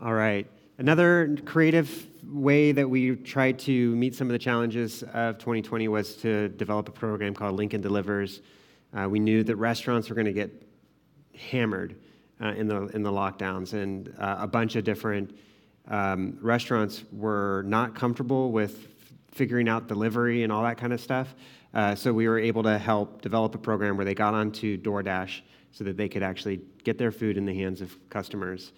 All 0.00 0.14
right. 0.14 0.46
Another 0.78 1.36
creative 1.44 2.06
way 2.26 2.72
that 2.72 2.88
we 2.88 3.16
tried 3.16 3.58
to 3.60 3.94
meet 3.96 4.14
some 4.14 4.28
of 4.28 4.32
the 4.32 4.38
challenges 4.38 5.02
of 5.14 5.38
2020 5.38 5.88
was 5.88 6.16
to 6.16 6.48
develop 6.50 6.88
a 6.88 6.92
program 6.92 7.34
called 7.34 7.56
Lincoln 7.56 7.80
Delivers. 7.80 8.40
Uh, 8.92 9.08
we 9.08 9.18
knew 9.18 9.42
that 9.44 9.56
restaurants 9.56 10.08
were 10.08 10.14
going 10.14 10.26
to 10.26 10.32
get 10.32 10.50
hammered 11.36 11.96
uh, 12.40 12.48
in 12.48 12.66
the 12.66 12.86
in 12.88 13.02
the 13.02 13.10
lockdowns, 13.10 13.72
and 13.72 14.14
uh, 14.18 14.36
a 14.40 14.46
bunch 14.46 14.76
of 14.76 14.84
different 14.84 15.36
um, 15.88 16.38
restaurants 16.40 17.04
were 17.12 17.62
not 17.66 17.94
comfortable 17.94 18.52
with 18.52 18.88
figuring 19.32 19.68
out 19.68 19.88
delivery 19.88 20.42
and 20.42 20.52
all 20.52 20.62
that 20.62 20.76
kind 20.76 20.92
of 20.92 21.00
stuff. 21.00 21.34
Uh, 21.74 21.94
so 21.94 22.12
we 22.12 22.28
were 22.28 22.38
able 22.38 22.62
to 22.62 22.78
help 22.78 23.22
develop 23.22 23.54
a 23.54 23.58
program 23.58 23.96
where 23.96 24.04
they 24.04 24.14
got 24.14 24.34
onto 24.34 24.76
DoorDash 24.76 25.40
so 25.70 25.84
that 25.84 25.96
they 25.96 26.08
could 26.08 26.22
actually 26.22 26.60
get 26.84 26.98
their 26.98 27.10
food 27.10 27.38
in 27.38 27.46
the 27.46 27.54
hands 27.54 27.80
of 27.80 27.96
customers. 28.10 28.72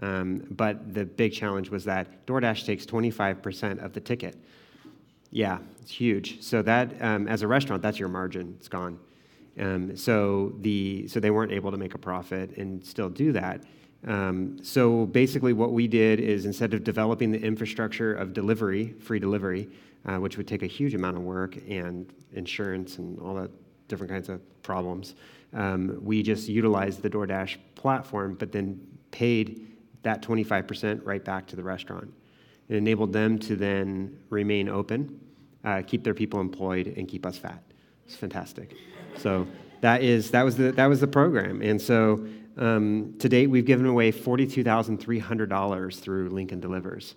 Um, 0.00 0.46
but 0.50 0.94
the 0.94 1.04
big 1.04 1.32
challenge 1.32 1.70
was 1.70 1.84
that 1.84 2.26
DoorDash 2.26 2.64
takes 2.64 2.86
25% 2.86 3.84
of 3.84 3.92
the 3.92 4.00
ticket. 4.00 4.36
Yeah, 5.30 5.58
it's 5.80 5.90
huge. 5.90 6.42
So 6.42 6.62
that, 6.62 7.00
um, 7.00 7.28
as 7.28 7.42
a 7.42 7.46
restaurant, 7.46 7.82
that's 7.82 7.98
your 7.98 8.08
margin. 8.08 8.54
It's 8.58 8.68
gone. 8.68 8.98
Um, 9.58 9.96
so 9.96 10.52
the 10.60 11.06
so 11.08 11.20
they 11.20 11.30
weren't 11.30 11.52
able 11.52 11.70
to 11.70 11.76
make 11.76 11.94
a 11.94 11.98
profit 11.98 12.56
and 12.56 12.84
still 12.84 13.10
do 13.10 13.32
that. 13.32 13.62
Um, 14.06 14.58
so 14.62 15.06
basically, 15.06 15.52
what 15.52 15.72
we 15.72 15.86
did 15.86 16.20
is 16.20 16.46
instead 16.46 16.72
of 16.72 16.82
developing 16.82 17.30
the 17.30 17.40
infrastructure 17.40 18.14
of 18.14 18.32
delivery, 18.32 18.94
free 19.00 19.18
delivery, 19.18 19.68
uh, 20.06 20.16
which 20.16 20.36
would 20.36 20.48
take 20.48 20.62
a 20.62 20.66
huge 20.66 20.94
amount 20.94 21.16
of 21.16 21.22
work 21.22 21.58
and 21.68 22.12
insurance 22.32 22.98
and 22.98 23.18
all 23.20 23.34
that 23.34 23.50
different 23.88 24.10
kinds 24.10 24.28
of 24.28 24.40
problems, 24.62 25.14
um, 25.52 25.98
we 26.02 26.22
just 26.22 26.48
utilized 26.48 27.02
the 27.02 27.10
DoorDash 27.10 27.56
platform, 27.74 28.34
but 28.34 28.52
then 28.52 28.80
paid 29.10 29.66
that 30.02 30.22
25% 30.22 31.04
right 31.04 31.24
back 31.24 31.46
to 31.48 31.56
the 31.56 31.62
restaurant. 31.62 32.12
It 32.68 32.76
enabled 32.76 33.12
them 33.12 33.38
to 33.40 33.56
then 33.56 34.18
remain 34.30 34.68
open, 34.68 35.20
uh, 35.64 35.82
keep 35.86 36.04
their 36.04 36.14
people 36.14 36.40
employed, 36.40 36.94
and 36.96 37.08
keep 37.08 37.26
us 37.26 37.36
fat. 37.36 37.62
It's 38.06 38.16
fantastic. 38.16 38.74
So 39.16 39.46
that 39.80 40.02
is 40.02 40.30
that 40.30 40.44
was 40.44 40.56
the 40.56 40.72
that 40.72 40.86
was 40.86 41.00
the 41.00 41.06
program, 41.06 41.62
and 41.62 41.80
so 41.80 42.26
Um, 42.58 43.14
to 43.20 43.28
date, 43.28 43.46
we've 43.46 43.64
given 43.64 43.86
away 43.86 44.12
$42,300 44.12 46.00
through 46.00 46.28
Lincoln 46.28 46.60
Delivers. 46.60 47.14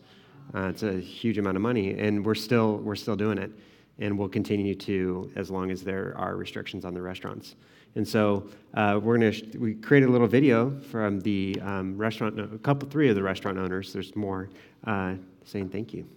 Uh, 0.54 0.70
it's 0.70 0.84
a 0.84 0.94
huge 1.00 1.38
amount 1.38 1.58
of 1.58 1.62
money, 1.62 1.98
and 2.00 2.26
we're 2.26 2.36
still, 2.36 2.78
we're 2.78 2.96
still 2.96 3.16
doing 3.16 3.38
it. 3.38 3.52
And 4.00 4.18
we'll 4.18 4.30
continue 4.30 4.76
to 4.76 5.32
as 5.36 5.52
long 5.52 5.72
as 5.72 5.84
there 5.84 6.14
are 6.18 6.36
restrictions 6.36 6.84
on 6.84 6.94
the 6.94 7.02
restaurants. 7.02 7.56
And 7.96 8.08
so 8.08 8.50
uh, 8.74 9.00
we're 9.02 9.18
gonna 9.18 9.34
we 9.60 9.76
created 9.76 10.10
a 10.10 10.12
little 10.12 10.28
video 10.28 10.72
from 10.80 11.20
the 11.20 11.60
um, 11.62 11.96
restaurant, 11.96 12.40
a 12.40 12.58
couple, 12.60 12.90
three 12.90 13.10
of 13.10 13.16
the 13.16 13.22
restaurant 13.22 13.58
owners. 13.58 13.94
There's 13.94 14.16
more 14.16 14.50
uh, 14.86 15.16
saying 15.46 15.70
thank 15.70 15.94
you. 15.94 16.08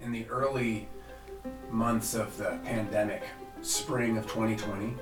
In 0.00 0.12
the 0.12 0.26
early 0.28 0.88
months 1.70 2.14
of 2.14 2.34
the 2.38 2.58
pandemic, 2.64 3.22
spring 3.60 4.16
of 4.16 4.26
2020, 4.26 4.94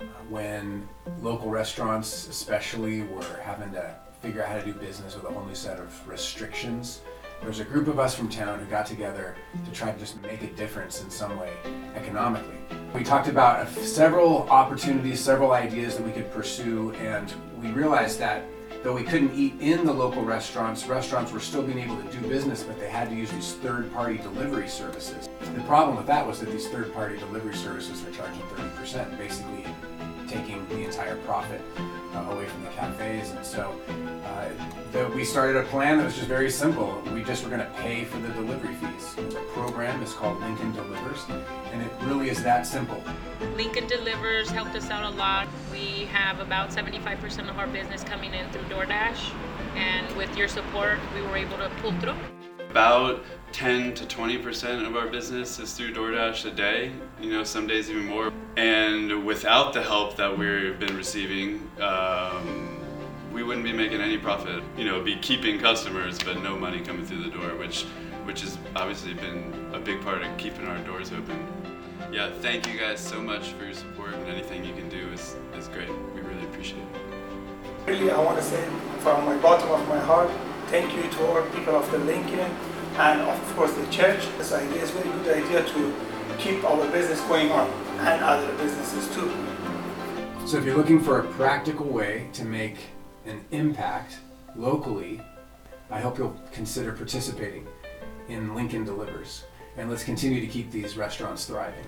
uh, 0.00 0.04
when 0.30 0.88
local 1.20 1.50
restaurants, 1.50 2.28
especially, 2.28 3.02
were 3.02 3.40
having 3.42 3.72
to 3.72 3.94
figure 4.22 4.42
out 4.42 4.48
how 4.48 4.58
to 4.58 4.64
do 4.64 4.72
business 4.72 5.14
with 5.14 5.24
a 5.24 5.28
whole 5.28 5.44
new 5.44 5.54
set 5.54 5.78
of 5.78 6.08
restrictions 6.08 7.02
there 7.42 7.48
was 7.48 7.58
a 7.58 7.64
group 7.64 7.88
of 7.88 7.98
us 7.98 8.14
from 8.14 8.28
town 8.28 8.60
who 8.60 8.66
got 8.66 8.86
together 8.86 9.34
to 9.64 9.72
try 9.72 9.90
to 9.90 9.98
just 9.98 10.22
make 10.22 10.42
a 10.44 10.46
difference 10.46 11.02
in 11.02 11.10
some 11.10 11.36
way 11.40 11.52
economically. 11.96 12.54
We 12.94 13.02
talked 13.02 13.26
about 13.26 13.68
several 13.68 14.48
opportunities, 14.48 15.18
several 15.18 15.50
ideas 15.50 15.96
that 15.96 16.06
we 16.06 16.12
could 16.12 16.30
pursue, 16.30 16.92
and 16.92 17.34
we 17.60 17.72
realized 17.72 18.20
that 18.20 18.44
though 18.84 18.94
we 18.94 19.02
couldn't 19.02 19.34
eat 19.34 19.54
in 19.58 19.84
the 19.84 19.92
local 19.92 20.24
restaurants, 20.24 20.86
restaurants 20.86 21.32
were 21.32 21.40
still 21.40 21.64
being 21.64 21.80
able 21.80 21.96
to 21.96 22.12
do 22.12 22.20
business, 22.28 22.62
but 22.62 22.78
they 22.78 22.88
had 22.88 23.08
to 23.08 23.16
use 23.16 23.32
these 23.32 23.54
third 23.54 23.92
party 23.92 24.18
delivery 24.18 24.68
services. 24.68 25.28
The 25.40 25.62
problem 25.62 25.96
with 25.96 26.06
that 26.06 26.24
was 26.24 26.38
that 26.38 26.52
these 26.52 26.68
third 26.68 26.94
party 26.94 27.18
delivery 27.18 27.56
services 27.56 28.04
were 28.04 28.12
charging 28.12 28.42
30%, 28.42 29.18
basically 29.18 29.66
taking 30.32 30.66
the 30.68 30.84
entire 30.84 31.16
profit 31.16 31.60
uh, 32.14 32.30
away 32.30 32.46
from 32.46 32.64
the 32.64 32.70
cafes. 32.70 33.30
And 33.30 33.44
so 33.44 33.78
uh, 34.24 34.48
the, 34.92 35.08
we 35.14 35.24
started 35.24 35.56
a 35.56 35.64
plan 35.64 35.98
that 35.98 36.04
was 36.04 36.14
just 36.14 36.28
very 36.28 36.50
simple. 36.50 37.02
We 37.12 37.22
just 37.22 37.44
were 37.44 37.50
going 37.50 37.60
to 37.60 37.72
pay 37.76 38.04
for 38.04 38.18
the 38.18 38.28
delivery 38.28 38.74
fees. 38.74 39.14
The 39.14 39.44
program 39.52 40.02
is 40.02 40.12
called 40.14 40.40
Lincoln 40.40 40.72
Delivers, 40.72 41.24
and 41.72 41.82
it 41.82 41.90
really 42.02 42.30
is 42.30 42.42
that 42.42 42.66
simple. 42.66 43.02
Lincoln 43.56 43.86
Delivers 43.86 44.50
helped 44.50 44.74
us 44.74 44.90
out 44.90 45.12
a 45.12 45.16
lot. 45.16 45.48
We 45.70 46.06
have 46.06 46.40
about 46.40 46.70
75% 46.70 47.50
of 47.50 47.58
our 47.58 47.66
business 47.66 48.02
coming 48.02 48.32
in 48.32 48.48
through 48.50 48.62
DoorDash, 48.62 49.32
and 49.74 50.16
with 50.16 50.34
your 50.36 50.48
support, 50.48 50.98
we 51.14 51.22
were 51.22 51.36
able 51.36 51.58
to 51.58 51.70
pull 51.80 51.92
through. 52.00 52.16
About 52.72 53.22
10 53.52 53.92
to 53.96 54.06
20% 54.06 54.86
of 54.86 54.96
our 54.96 55.06
business 55.06 55.58
is 55.58 55.74
through 55.74 55.92
DoorDash 55.92 56.46
a 56.46 56.50
day, 56.52 56.90
you 57.20 57.28
know, 57.28 57.44
some 57.44 57.66
days 57.66 57.90
even 57.90 58.06
more. 58.06 58.32
And 58.56 59.26
without 59.26 59.74
the 59.74 59.82
help 59.82 60.16
that 60.16 60.30
we've 60.30 60.78
been 60.78 60.96
receiving, 60.96 61.70
um, 61.82 62.80
we 63.30 63.42
wouldn't 63.42 63.66
be 63.66 63.74
making 63.74 64.00
any 64.00 64.16
profit. 64.16 64.62
You 64.74 64.86
know, 64.86 65.02
be 65.02 65.16
keeping 65.16 65.60
customers, 65.60 66.18
but 66.18 66.42
no 66.42 66.56
money 66.56 66.80
coming 66.80 67.04
through 67.04 67.24
the 67.24 67.28
door, 67.28 67.54
which, 67.58 67.82
which 68.24 68.40
has 68.40 68.56
obviously 68.74 69.12
been 69.12 69.52
a 69.74 69.78
big 69.78 70.00
part 70.00 70.22
of 70.22 70.34
keeping 70.38 70.66
our 70.66 70.78
doors 70.78 71.12
open. 71.12 71.46
Yeah, 72.10 72.30
thank 72.40 72.66
you 72.66 72.80
guys 72.80 73.00
so 73.00 73.20
much 73.20 73.50
for 73.50 73.64
your 73.64 73.74
support, 73.74 74.14
and 74.14 74.26
anything 74.28 74.64
you 74.64 74.72
can 74.72 74.88
do 74.88 75.10
is, 75.12 75.36
is 75.54 75.68
great. 75.68 75.90
We 76.14 76.22
really 76.22 76.44
appreciate 76.44 76.80
it. 76.80 77.86
Really, 77.86 78.10
I 78.10 78.18
want 78.18 78.38
to 78.38 78.42
say 78.42 78.66
from 79.00 79.26
my 79.26 79.36
bottom 79.36 79.70
of 79.70 79.86
my 79.88 79.98
heart, 79.98 80.30
thank 80.72 80.96
you 80.96 81.02
to 81.02 81.26
all 81.26 81.42
people 81.50 81.76
of 81.76 81.90
the 81.90 81.98
Lincoln 81.98 82.50
and 82.96 83.20
of 83.20 83.56
course 83.56 83.74
the 83.74 83.86
church. 83.90 84.26
This 84.38 84.54
idea 84.54 84.82
is 84.82 84.88
a 84.88 84.92
very 84.94 85.22
good 85.22 85.44
idea 85.44 85.62
to 85.62 85.94
keep 86.38 86.64
our 86.64 86.90
business 86.90 87.20
going 87.28 87.52
on 87.52 87.68
and 88.08 88.24
other 88.24 88.50
businesses 88.56 89.06
too. 89.14 89.30
So 90.46 90.56
if 90.56 90.64
you're 90.64 90.78
looking 90.78 90.98
for 90.98 91.18
a 91.18 91.24
practical 91.34 91.84
way 91.84 92.26
to 92.32 92.46
make 92.46 92.78
an 93.26 93.44
impact 93.50 94.16
locally, 94.56 95.20
I 95.90 96.00
hope 96.00 96.16
you'll 96.16 96.40
consider 96.52 96.92
participating 96.92 97.66
in 98.28 98.54
Lincoln 98.54 98.86
Delivers. 98.86 99.44
And 99.76 99.90
let's 99.90 100.04
continue 100.04 100.40
to 100.40 100.46
keep 100.46 100.70
these 100.70 100.96
restaurants 100.96 101.44
thriving. 101.44 101.84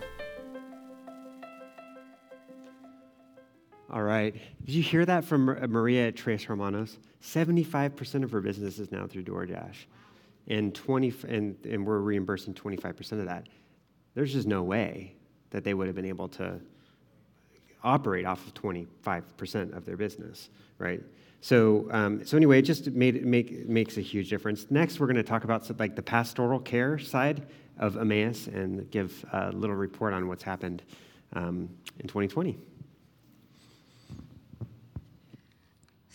All 3.90 4.02
right. 4.02 4.34
Did 4.64 4.74
you 4.74 4.82
hear 4.82 5.04
that 5.04 5.24
from 5.24 5.44
Maria 5.44 6.08
at 6.08 6.16
Tres 6.16 6.42
Hermanos? 6.44 6.98
75% 7.22 8.24
of 8.24 8.32
her 8.32 8.40
business 8.40 8.78
is 8.78 8.90
now 8.90 9.06
through 9.06 9.24
DoorDash. 9.24 9.76
And 10.48 10.74
20 10.74 11.14
and, 11.28 11.56
and 11.64 11.86
we're 11.86 11.98
reimbursing 11.98 12.54
25% 12.54 13.12
of 13.12 13.26
that. 13.26 13.48
There's 14.14 14.32
just 14.32 14.46
no 14.46 14.62
way 14.62 15.14
that 15.50 15.64
they 15.64 15.74
would 15.74 15.86
have 15.86 15.96
been 15.96 16.04
able 16.04 16.28
to 16.28 16.60
operate 17.82 18.24
off 18.24 18.46
of 18.46 18.54
25% 18.54 19.76
of 19.76 19.84
their 19.84 19.96
business 19.96 20.48
right? 20.78 21.02
So 21.40 21.88
um, 21.90 22.24
so 22.24 22.36
anyway 22.36 22.58
it 22.58 22.62
just 22.62 22.90
made 22.90 23.24
make, 23.24 23.68
makes 23.68 23.96
a 23.96 24.00
huge 24.00 24.30
difference. 24.30 24.66
Next 24.70 24.98
we're 24.98 25.06
going 25.06 25.16
to 25.16 25.22
talk 25.22 25.44
about 25.44 25.64
some, 25.64 25.76
like 25.78 25.96
the 25.96 26.02
pastoral 26.02 26.60
care 26.60 26.98
side 26.98 27.46
of 27.78 27.96
emmaus 27.96 28.46
and 28.46 28.90
give 28.90 29.24
a 29.32 29.50
little 29.50 29.76
report 29.76 30.14
on 30.14 30.28
what's 30.28 30.42
happened 30.42 30.82
um, 31.34 31.68
in 31.98 32.06
2020 32.06 32.58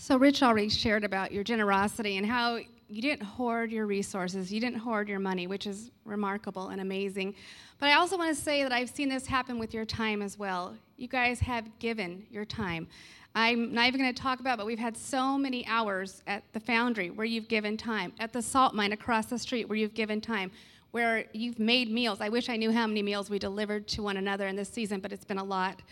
so 0.10 0.18
rich 0.18 0.42
already 0.42 0.70
shared 0.70 1.04
about 1.04 1.32
your 1.32 1.44
generosity 1.44 2.18
and 2.18 2.26
how 2.26 2.56
you 2.88 3.00
didn't 3.00 3.22
hoard 3.22 3.72
your 3.72 3.86
resources, 3.86 4.52
you 4.52 4.60
didn't 4.60 4.80
hoard 4.80 5.08
your 5.08 5.20
money, 5.20 5.46
which 5.46 5.68
is 5.68 5.92
remarkable 6.04 6.70
and 6.70 6.82
amazing. 6.82 7.36
But 7.78 7.90
I 7.90 7.94
also 7.94 8.18
want 8.18 8.36
to 8.36 8.42
say 8.42 8.64
that 8.64 8.72
I've 8.72 8.90
seen 8.90 9.08
this 9.08 9.28
happen 9.28 9.60
with 9.60 9.72
your 9.72 9.86
time 9.86 10.24
as 10.24 10.40
well. 10.40 10.74
You 10.98 11.08
guys 11.08 11.40
have 11.42 11.78
given 11.78 12.26
your 12.32 12.44
time. 12.44 12.88
I'm 13.36 13.72
not 13.72 13.86
even 13.86 14.02
going 14.02 14.12
to 14.12 14.20
talk 14.20 14.40
about, 14.40 14.58
but 14.58 14.66
we've 14.66 14.80
had 14.80 14.98
so 14.98 15.38
many 15.38 15.64
hours 15.68 16.24
at 16.26 16.42
the 16.54 16.60
foundry 16.60 17.12
where 17.12 17.28
you've 17.28 17.48
given 17.48 17.78
time, 17.78 18.12
at 18.20 18.34
the 18.34 18.42
salt 18.42 18.74
mine 18.74 18.94
across 18.94 19.28
the 19.28 19.38
street 19.38 19.70
where 19.70 19.78
you've 19.78 19.94
given 19.94 20.20
time, 20.20 20.50
where 20.90 21.26
you've 21.34 21.60
made 21.60 21.92
meals. 21.92 22.20
I 22.20 22.30
wish 22.30 22.50
I 22.50 22.58
knew 22.58 22.72
how 22.72 22.88
many 22.88 23.04
meals 23.04 23.30
we 23.30 23.38
delivered 23.38 23.88
to 23.90 24.02
one 24.02 24.18
another 24.18 24.48
in 24.48 24.56
this 24.56 24.70
season, 24.70 25.02
but 25.02 25.14
it's 25.14 25.24
been 25.24 25.38
a 25.38 25.44
lot. 25.44 25.84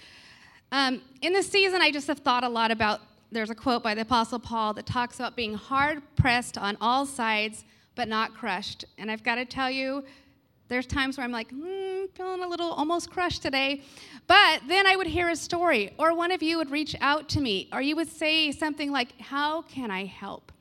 Um, 0.71 1.03
in 1.21 1.33
this 1.33 1.47
season, 1.47 1.83
I 1.83 1.91
just 1.91 2.07
have 2.07 2.17
thought 2.17 2.43
a 2.43 2.49
lot 2.49 2.71
about 2.71 3.01
there's 3.31 3.49
a 3.49 3.55
quote 3.55 3.83
by 3.83 3.93
the 3.93 4.01
Apostle 4.01 4.39
Paul 4.39 4.73
that 4.73 4.85
talks 4.85 5.19
about 5.19 5.35
being 5.35 5.53
hard 5.53 6.01
pressed 6.15 6.57
on 6.57 6.77
all 6.79 7.05
sides, 7.05 7.65
but 7.95 8.07
not 8.07 8.33
crushed. 8.33 8.85
And 8.97 9.11
I've 9.11 9.23
got 9.23 9.35
to 9.35 9.45
tell 9.45 9.69
you, 9.69 10.03
there's 10.69 10.85
times 10.85 11.17
where 11.17 11.23
I'm 11.23 11.31
like, 11.31 11.49
hmm, 11.49 12.05
feeling 12.13 12.43
a 12.43 12.47
little 12.47 12.71
almost 12.71 13.09
crushed 13.09 13.41
today. 13.41 13.81
But 14.27 14.61
then 14.67 14.85
I 14.85 14.95
would 14.95 15.07
hear 15.07 15.29
a 15.29 15.35
story, 15.35 15.93
or 15.97 16.13
one 16.13 16.31
of 16.31 16.43
you 16.43 16.57
would 16.57 16.71
reach 16.71 16.95
out 16.99 17.29
to 17.29 17.41
me, 17.41 17.69
or 17.71 17.81
you 17.81 17.95
would 17.95 18.09
say 18.09 18.51
something 18.51 18.91
like, 18.91 19.19
How 19.19 19.61
can 19.63 19.91
I 19.91 20.05
help? 20.05 20.51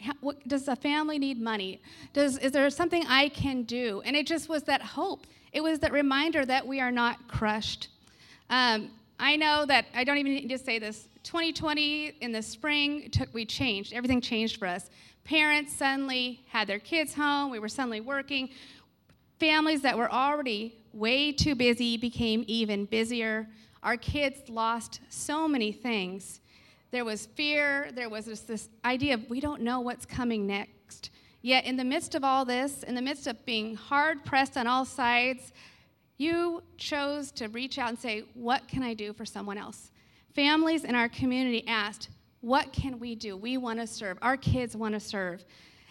How, 0.00 0.12
what, 0.20 0.46
does 0.46 0.68
a 0.68 0.76
family 0.76 1.18
need 1.18 1.40
money? 1.40 1.80
Does, 2.12 2.38
is 2.38 2.52
there 2.52 2.68
something 2.70 3.04
I 3.06 3.30
can 3.30 3.62
do? 3.64 4.02
And 4.04 4.14
it 4.14 4.26
just 4.26 4.48
was 4.48 4.62
that 4.64 4.80
hope. 4.80 5.26
It 5.52 5.62
was 5.62 5.80
that 5.80 5.92
reminder 5.92 6.44
that 6.44 6.66
we 6.66 6.80
are 6.80 6.92
not 6.92 7.26
crushed. 7.26 7.88
Um, 8.50 8.90
I 9.18 9.36
know 9.36 9.66
that 9.66 9.86
I 9.94 10.04
don't 10.04 10.18
even 10.18 10.34
need 10.34 10.48
to 10.50 10.58
say 10.58 10.78
this. 10.78 11.08
2020 11.28 12.14
in 12.22 12.32
the 12.32 12.40
spring, 12.40 13.10
took, 13.10 13.28
we 13.34 13.44
changed. 13.44 13.92
Everything 13.92 14.18
changed 14.18 14.58
for 14.58 14.66
us. 14.66 14.88
Parents 15.24 15.70
suddenly 15.70 16.40
had 16.48 16.66
their 16.66 16.78
kids 16.78 17.12
home. 17.12 17.50
We 17.50 17.58
were 17.58 17.68
suddenly 17.68 18.00
working. 18.00 18.48
Families 19.38 19.82
that 19.82 19.98
were 19.98 20.10
already 20.10 20.74
way 20.94 21.32
too 21.32 21.54
busy 21.54 21.98
became 21.98 22.44
even 22.46 22.86
busier. 22.86 23.46
Our 23.82 23.98
kids 23.98 24.48
lost 24.48 25.00
so 25.10 25.46
many 25.46 25.70
things. 25.70 26.40
There 26.92 27.04
was 27.04 27.26
fear. 27.26 27.90
There 27.92 28.08
was 28.08 28.24
this, 28.24 28.40
this 28.40 28.70
idea 28.82 29.12
of 29.12 29.28
we 29.28 29.38
don't 29.38 29.60
know 29.60 29.80
what's 29.80 30.06
coming 30.06 30.46
next. 30.46 31.10
Yet, 31.42 31.66
in 31.66 31.76
the 31.76 31.84
midst 31.84 32.14
of 32.14 32.24
all 32.24 32.46
this, 32.46 32.84
in 32.84 32.94
the 32.94 33.02
midst 33.02 33.26
of 33.26 33.44
being 33.44 33.74
hard 33.74 34.24
pressed 34.24 34.56
on 34.56 34.66
all 34.66 34.86
sides, 34.86 35.52
you 36.16 36.62
chose 36.78 37.30
to 37.32 37.48
reach 37.48 37.76
out 37.76 37.90
and 37.90 37.98
say, 37.98 38.24
What 38.32 38.66
can 38.66 38.82
I 38.82 38.94
do 38.94 39.12
for 39.12 39.26
someone 39.26 39.58
else? 39.58 39.90
Families 40.38 40.84
in 40.84 40.94
our 40.94 41.08
community 41.08 41.66
asked, 41.66 42.10
What 42.42 42.72
can 42.72 43.00
we 43.00 43.16
do? 43.16 43.36
We 43.36 43.56
want 43.56 43.80
to 43.80 43.88
serve. 43.88 44.18
Our 44.22 44.36
kids 44.36 44.76
want 44.76 44.94
to 44.94 45.00
serve. 45.00 45.44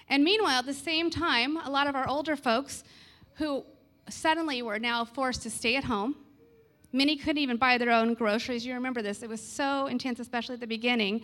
And 0.08 0.24
meanwhile, 0.24 0.60
at 0.60 0.66
the 0.66 0.74
same 0.74 1.10
time, 1.10 1.58
a 1.58 1.70
lot 1.70 1.86
of 1.86 1.98
our 1.98 2.08
older 2.08 2.38
folks 2.38 2.86
who 3.34 3.66
suddenly 4.10 4.62
were 4.62 4.80
now 4.80 5.04
forced 5.04 5.44
to 5.44 5.50
stay 5.50 5.76
at 5.76 5.84
home, 5.84 6.16
many 6.94 7.18
couldn't 7.18 7.40
even 7.40 7.58
buy 7.58 7.78
their 7.78 7.92
own 7.92 8.14
groceries. 8.14 8.66
You 8.66 8.74
remember 8.74 9.02
this, 9.02 9.22
it 9.22 9.28
was 9.28 9.44
so 9.44 9.88
intense, 9.88 10.22
especially 10.22 10.54
at 10.54 10.62
the 10.62 10.68
beginning. 10.68 11.24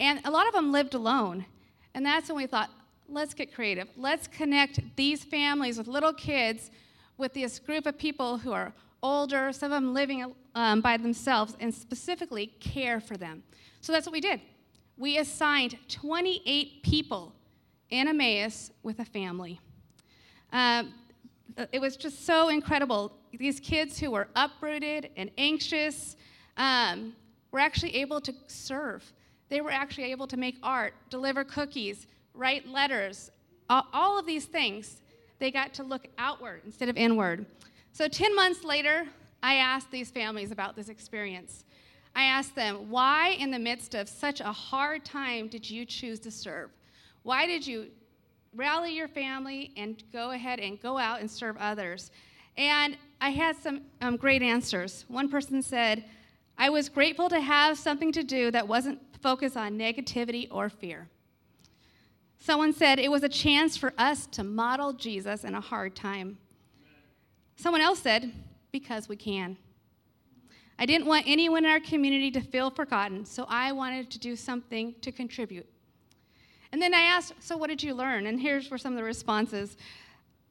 And 0.00 0.22
a 0.24 0.30
lot 0.30 0.46
of 0.46 0.54
them 0.54 0.72
lived 0.72 0.94
alone. 0.94 1.44
And 1.92 2.06
that's 2.06 2.30
when 2.30 2.38
we 2.38 2.46
thought, 2.46 2.70
let's 3.06 3.34
get 3.34 3.54
creative. 3.54 3.88
Let's 3.98 4.26
connect 4.28 4.80
these 4.96 5.24
families 5.24 5.76
with 5.76 5.88
little 5.88 6.14
kids 6.14 6.70
with 7.18 7.34
this 7.34 7.58
group 7.58 7.84
of 7.84 7.98
people 7.98 8.38
who 8.38 8.52
are 8.52 8.72
older, 9.02 9.52
some 9.52 9.72
of 9.72 9.82
them 9.82 9.92
living 9.92 10.32
um, 10.54 10.80
by 10.80 10.96
themselves, 10.96 11.56
and 11.60 11.72
specifically 11.74 12.46
care 12.60 13.00
for 13.00 13.16
them. 13.16 13.42
So 13.80 13.92
that's 13.92 14.06
what 14.06 14.12
we 14.12 14.20
did. 14.20 14.40
We 14.96 15.18
assigned 15.18 15.78
28 15.88 16.82
people 16.82 17.32
in 17.90 18.08
Emmaus 18.08 18.70
with 18.82 19.00
a 19.00 19.04
family. 19.04 19.60
Um, 20.52 20.94
It 21.70 21.80
was 21.80 21.96
just 21.96 22.24
so 22.24 22.48
incredible. 22.48 23.12
These 23.32 23.60
kids 23.60 23.98
who 23.98 24.10
were 24.10 24.28
uprooted 24.36 25.10
and 25.16 25.30
anxious 25.36 26.16
um, 26.56 27.14
were 27.50 27.60
actually 27.60 27.96
able 27.96 28.20
to 28.22 28.32
serve. 28.46 29.12
They 29.48 29.60
were 29.60 29.70
actually 29.70 30.10
able 30.12 30.26
to 30.28 30.36
make 30.36 30.56
art, 30.62 30.94
deliver 31.10 31.44
cookies, 31.44 32.06
write 32.34 32.66
letters, 32.66 33.30
all 33.68 34.18
of 34.18 34.26
these 34.26 34.46
things. 34.46 35.02
They 35.38 35.50
got 35.50 35.74
to 35.74 35.82
look 35.82 36.08
outward 36.16 36.62
instead 36.64 36.88
of 36.88 36.96
inward. 36.96 37.44
So, 37.92 38.08
10 38.08 38.34
months 38.34 38.64
later, 38.64 39.06
I 39.42 39.56
asked 39.56 39.90
these 39.90 40.10
families 40.10 40.52
about 40.52 40.76
this 40.76 40.88
experience. 40.88 41.64
I 42.14 42.24
asked 42.24 42.54
them, 42.54 42.90
why, 42.90 43.30
in 43.38 43.50
the 43.50 43.58
midst 43.58 43.94
of 43.94 44.08
such 44.08 44.40
a 44.40 44.52
hard 44.52 45.04
time, 45.04 45.48
did 45.48 45.68
you 45.68 45.84
choose 45.84 46.20
to 46.20 46.30
serve? 46.30 46.70
Why 47.22 47.46
did 47.46 47.66
you 47.66 47.88
rally 48.54 48.94
your 48.94 49.08
family 49.08 49.72
and 49.76 50.02
go 50.12 50.32
ahead 50.32 50.60
and 50.60 50.80
go 50.80 50.98
out 50.98 51.20
and 51.20 51.30
serve 51.30 51.56
others? 51.58 52.10
And 52.56 52.96
I 53.20 53.30
had 53.30 53.56
some 53.56 53.82
um, 54.00 54.16
great 54.16 54.42
answers. 54.42 55.04
One 55.08 55.28
person 55.28 55.62
said, 55.62 56.04
I 56.58 56.68
was 56.68 56.88
grateful 56.88 57.28
to 57.30 57.40
have 57.40 57.78
something 57.78 58.12
to 58.12 58.22
do 58.22 58.50
that 58.50 58.68
wasn't 58.68 59.00
focused 59.22 59.56
on 59.56 59.78
negativity 59.78 60.48
or 60.50 60.68
fear. 60.68 61.08
Someone 62.38 62.72
said 62.72 62.98
it 62.98 63.10
was 63.10 63.22
a 63.22 63.28
chance 63.28 63.76
for 63.76 63.94
us 63.96 64.26
to 64.32 64.44
model 64.44 64.92
Jesus 64.92 65.44
in 65.44 65.54
a 65.54 65.60
hard 65.60 65.94
time. 65.94 66.38
Someone 67.56 67.80
else 67.80 68.00
said, 68.00 68.32
because 68.72 69.08
we 69.08 69.16
can. 69.16 69.56
I 70.78 70.86
didn't 70.86 71.06
want 71.06 71.24
anyone 71.28 71.64
in 71.64 71.70
our 71.70 71.80
community 71.80 72.30
to 72.32 72.40
feel 72.40 72.70
forgotten, 72.70 73.24
so 73.24 73.46
I 73.48 73.70
wanted 73.72 74.10
to 74.10 74.18
do 74.18 74.34
something 74.34 74.94
to 75.02 75.12
contribute. 75.12 75.66
And 76.72 76.80
then 76.80 76.94
I 76.94 77.02
asked, 77.02 77.34
So 77.38 77.56
what 77.56 77.68
did 77.68 77.82
you 77.82 77.94
learn? 77.94 78.26
And 78.26 78.40
here's 78.40 78.70
were 78.70 78.78
some 78.78 78.94
of 78.94 78.96
the 78.96 79.04
responses 79.04 79.76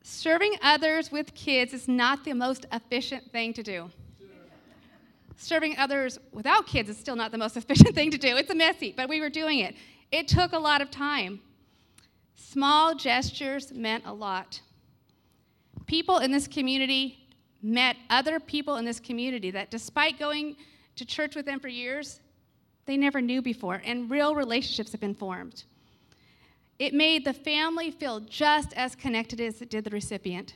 Serving 0.03 0.55
others 0.63 1.11
with 1.11 1.33
kids 1.35 1.73
is 1.73 1.87
not 1.87 2.23
the 2.23 2.33
most 2.33 2.65
efficient 2.71 3.31
thing 3.31 3.53
to 3.53 3.61
do. 3.61 3.91
Serving 5.35 5.77
others 5.77 6.19
without 6.31 6.65
kids 6.65 6.89
is 6.89 6.97
still 6.97 7.15
not 7.15 7.31
the 7.31 7.37
most 7.37 7.57
efficient 7.57 7.93
thing 7.93 8.11
to 8.11 8.17
do. 8.17 8.35
It's 8.37 8.49
a 8.49 8.55
messy, 8.55 8.93
but 8.95 9.09
we 9.09 9.21
were 9.21 9.29
doing 9.29 9.59
it. 9.59 9.75
It 10.11 10.27
took 10.27 10.53
a 10.53 10.59
lot 10.59 10.81
of 10.81 10.89
time. 10.91 11.41
Small 12.35 12.95
gestures 12.95 13.71
meant 13.71 14.03
a 14.05 14.13
lot. 14.13 14.61
People 15.85 16.17
in 16.17 16.31
this 16.31 16.47
community 16.47 17.20
met 17.61 17.95
other 18.09 18.39
people 18.39 18.77
in 18.77 18.85
this 18.85 18.99
community 18.99 19.51
that, 19.51 19.71
despite 19.71 20.17
going 20.19 20.55
to 20.95 21.05
church 21.05 21.35
with 21.35 21.45
them 21.45 21.59
for 21.59 21.67
years, 21.67 22.19
they 22.85 22.97
never 22.97 23.21
knew 23.21 23.41
before, 23.41 23.81
and 23.85 24.09
real 24.09 24.35
relationships 24.35 24.91
have 24.91 25.01
been 25.01 25.15
formed. 25.15 25.63
It 26.79 26.93
made 26.93 27.25
the 27.25 27.33
family 27.33 27.91
feel 27.91 28.21
just 28.21 28.73
as 28.73 28.95
connected 28.95 29.39
as 29.39 29.61
it 29.61 29.69
did 29.69 29.83
the 29.83 29.91
recipient. 29.91 30.55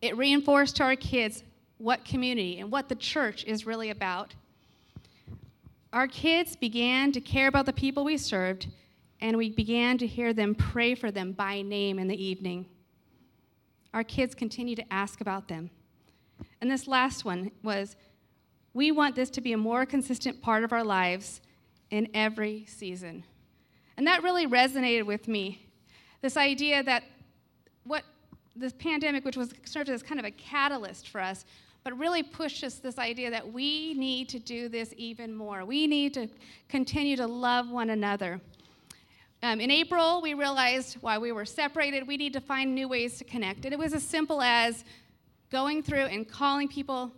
It 0.00 0.16
reinforced 0.16 0.76
to 0.76 0.84
our 0.84 0.96
kids 0.96 1.44
what 1.76 2.04
community 2.04 2.60
and 2.60 2.70
what 2.70 2.88
the 2.88 2.94
church 2.94 3.44
is 3.44 3.66
really 3.66 3.90
about. 3.90 4.34
Our 5.92 6.06
kids 6.06 6.56
began 6.56 7.12
to 7.12 7.20
care 7.20 7.48
about 7.48 7.66
the 7.66 7.72
people 7.72 8.04
we 8.04 8.16
served, 8.16 8.68
and 9.20 9.36
we 9.36 9.50
began 9.50 9.98
to 9.98 10.06
hear 10.06 10.32
them 10.32 10.54
pray 10.54 10.94
for 10.94 11.10
them 11.10 11.32
by 11.32 11.62
name 11.62 11.98
in 11.98 12.08
the 12.08 12.22
evening. 12.22 12.66
Our 13.92 14.04
kids 14.04 14.34
continue 14.34 14.76
to 14.76 14.92
ask 14.92 15.20
about 15.20 15.48
them. 15.48 15.70
And 16.60 16.70
this 16.70 16.86
last 16.86 17.24
one 17.24 17.50
was 17.62 17.96
we 18.72 18.92
want 18.92 19.16
this 19.16 19.30
to 19.30 19.40
be 19.40 19.52
a 19.52 19.58
more 19.58 19.84
consistent 19.84 20.40
part 20.40 20.62
of 20.64 20.72
our 20.72 20.84
lives 20.84 21.40
in 21.90 22.08
every 22.14 22.64
season. 22.66 23.24
And 23.96 24.06
that 24.06 24.22
really 24.22 24.46
resonated 24.46 25.04
with 25.04 25.26
me. 25.26 25.66
This 26.22 26.36
idea 26.36 26.82
that 26.84 27.02
what 27.84 28.04
this 28.54 28.72
pandemic, 28.74 29.24
which 29.24 29.36
was 29.36 29.52
served 29.64 29.88
as 29.88 30.02
kind 30.02 30.20
of 30.20 30.26
a 30.26 30.30
catalyst 30.30 31.08
for 31.08 31.20
us, 31.20 31.44
but 31.82 31.96
really 31.98 32.22
pushed 32.22 32.62
us 32.62 32.74
this 32.74 32.98
idea 32.98 33.30
that 33.30 33.52
we 33.52 33.94
need 33.94 34.28
to 34.28 34.38
do 34.38 34.68
this 34.68 34.92
even 34.96 35.34
more. 35.34 35.64
We 35.64 35.86
need 35.86 36.14
to 36.14 36.28
continue 36.68 37.16
to 37.16 37.26
love 37.26 37.70
one 37.70 37.90
another. 37.90 38.40
Um, 39.42 39.58
in 39.58 39.70
April, 39.70 40.20
we 40.20 40.34
realized 40.34 40.98
while 41.00 41.18
we 41.20 41.32
were 41.32 41.46
separated, 41.46 42.06
we 42.06 42.18
need 42.18 42.34
to 42.34 42.42
find 42.42 42.74
new 42.74 42.88
ways 42.88 43.16
to 43.18 43.24
connect. 43.24 43.64
And 43.64 43.72
it 43.72 43.78
was 43.78 43.94
as 43.94 44.02
simple 44.02 44.42
as 44.42 44.84
going 45.50 45.82
through 45.82 46.04
and 46.04 46.28
calling 46.28 46.68
people, 46.68 47.10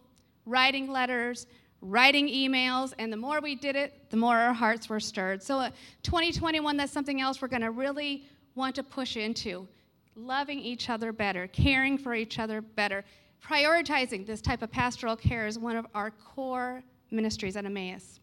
writing 0.46 0.88
letters, 0.88 1.48
writing 1.80 2.28
emails, 2.28 2.94
and 2.98 3.12
the 3.12 3.16
more 3.16 3.40
we 3.40 3.56
did 3.56 3.74
it, 3.74 4.08
the 4.10 4.16
more 4.16 4.36
our 4.36 4.52
hearts 4.52 4.88
were 4.88 5.00
stirred. 5.00 5.42
So, 5.42 5.58
uh, 5.58 5.70
2021, 6.04 6.76
that's 6.76 6.92
something 6.92 7.20
else 7.20 7.42
we're 7.42 7.48
going 7.48 7.62
to 7.62 7.72
really 7.72 8.24
want 8.54 8.76
to 8.76 8.84
push 8.84 9.16
into 9.16 9.66
loving 10.14 10.60
each 10.60 10.90
other 10.90 11.12
better, 11.12 11.48
caring 11.48 11.98
for 11.98 12.14
each 12.14 12.38
other 12.38 12.60
better. 12.60 13.04
Prioritizing 13.44 14.24
this 14.24 14.40
type 14.40 14.62
of 14.62 14.70
pastoral 14.70 15.16
care 15.16 15.48
is 15.48 15.58
one 15.58 15.74
of 15.74 15.86
our 15.92 16.12
core 16.12 16.84
ministries 17.10 17.56
at 17.56 17.64
Emmaus. 17.64 18.20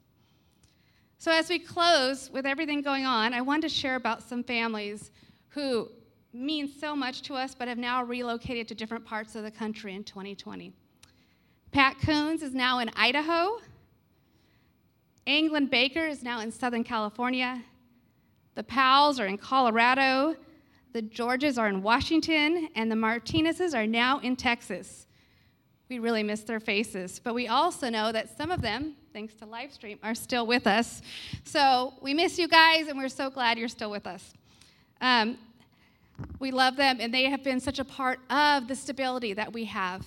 So, 1.21 1.33
as 1.33 1.49
we 1.49 1.59
close 1.59 2.31
with 2.31 2.45
everything 2.45 2.81
going 2.81 3.05
on, 3.05 3.33
I 3.33 3.41
wanted 3.41 3.63
to 3.63 3.69
share 3.69 3.95
about 3.97 4.23
some 4.23 4.41
families 4.41 5.11
who 5.49 5.89
mean 6.31 6.65
so 6.65 6.95
much 6.95 7.23
to 7.23 7.33
us 7.33 7.53
but 7.53 7.67
have 7.67 7.77
now 7.77 8.01
relocated 8.05 8.69
to 8.69 8.75
different 8.75 9.03
parts 9.03 9.35
of 9.35 9.43
the 9.43 9.51
country 9.51 9.95
in 9.95 10.05
2020. 10.05 10.71
Pat 11.71 11.97
Coons 11.99 12.41
is 12.41 12.53
now 12.53 12.79
in 12.79 12.89
Idaho. 12.95 13.59
England 15.25 15.69
Baker 15.69 16.07
is 16.07 16.23
now 16.23 16.39
in 16.39 16.51
Southern 16.51 16.85
California. 16.85 17.63
The 18.55 18.63
Powells 18.63 19.19
are 19.19 19.27
in 19.27 19.37
Colorado. 19.37 20.37
The 20.93 21.01
Georges 21.01 21.57
are 21.57 21.67
in 21.67 21.83
Washington. 21.83 22.69
And 22.75 22.89
the 22.89 22.95
Martinezes 22.95 23.75
are 23.75 23.85
now 23.85 24.19
in 24.19 24.37
Texas. 24.37 25.05
We 25.89 25.97
really 25.97 26.21
miss 26.21 26.41
their 26.41 26.59
faces. 26.59 27.19
But 27.23 27.33
we 27.33 27.47
also 27.47 27.89
know 27.89 28.11
that 28.11 28.37
some 28.37 28.51
of 28.51 28.61
them, 28.61 28.93
thanks 29.11 29.33
to 29.35 29.47
Livestream, 29.47 29.97
are 30.03 30.13
still 30.13 30.45
with 30.45 30.67
us. 30.67 31.01
So 31.43 31.95
we 31.99 32.13
miss 32.13 32.37
you 32.37 32.47
guys, 32.47 32.87
and 32.87 32.97
we're 32.97 33.09
so 33.09 33.31
glad 33.31 33.57
you're 33.57 33.67
still 33.67 33.89
with 33.89 34.05
us. 34.05 34.33
Um, 35.01 35.39
we 36.37 36.51
love 36.51 36.75
them, 36.75 36.97
and 36.99 37.11
they 37.11 37.23
have 37.23 37.43
been 37.43 37.59
such 37.59 37.79
a 37.79 37.83
part 37.83 38.19
of 38.29 38.67
the 38.67 38.75
stability 38.75 39.33
that 39.33 39.51
we 39.51 39.65
have. 39.65 40.05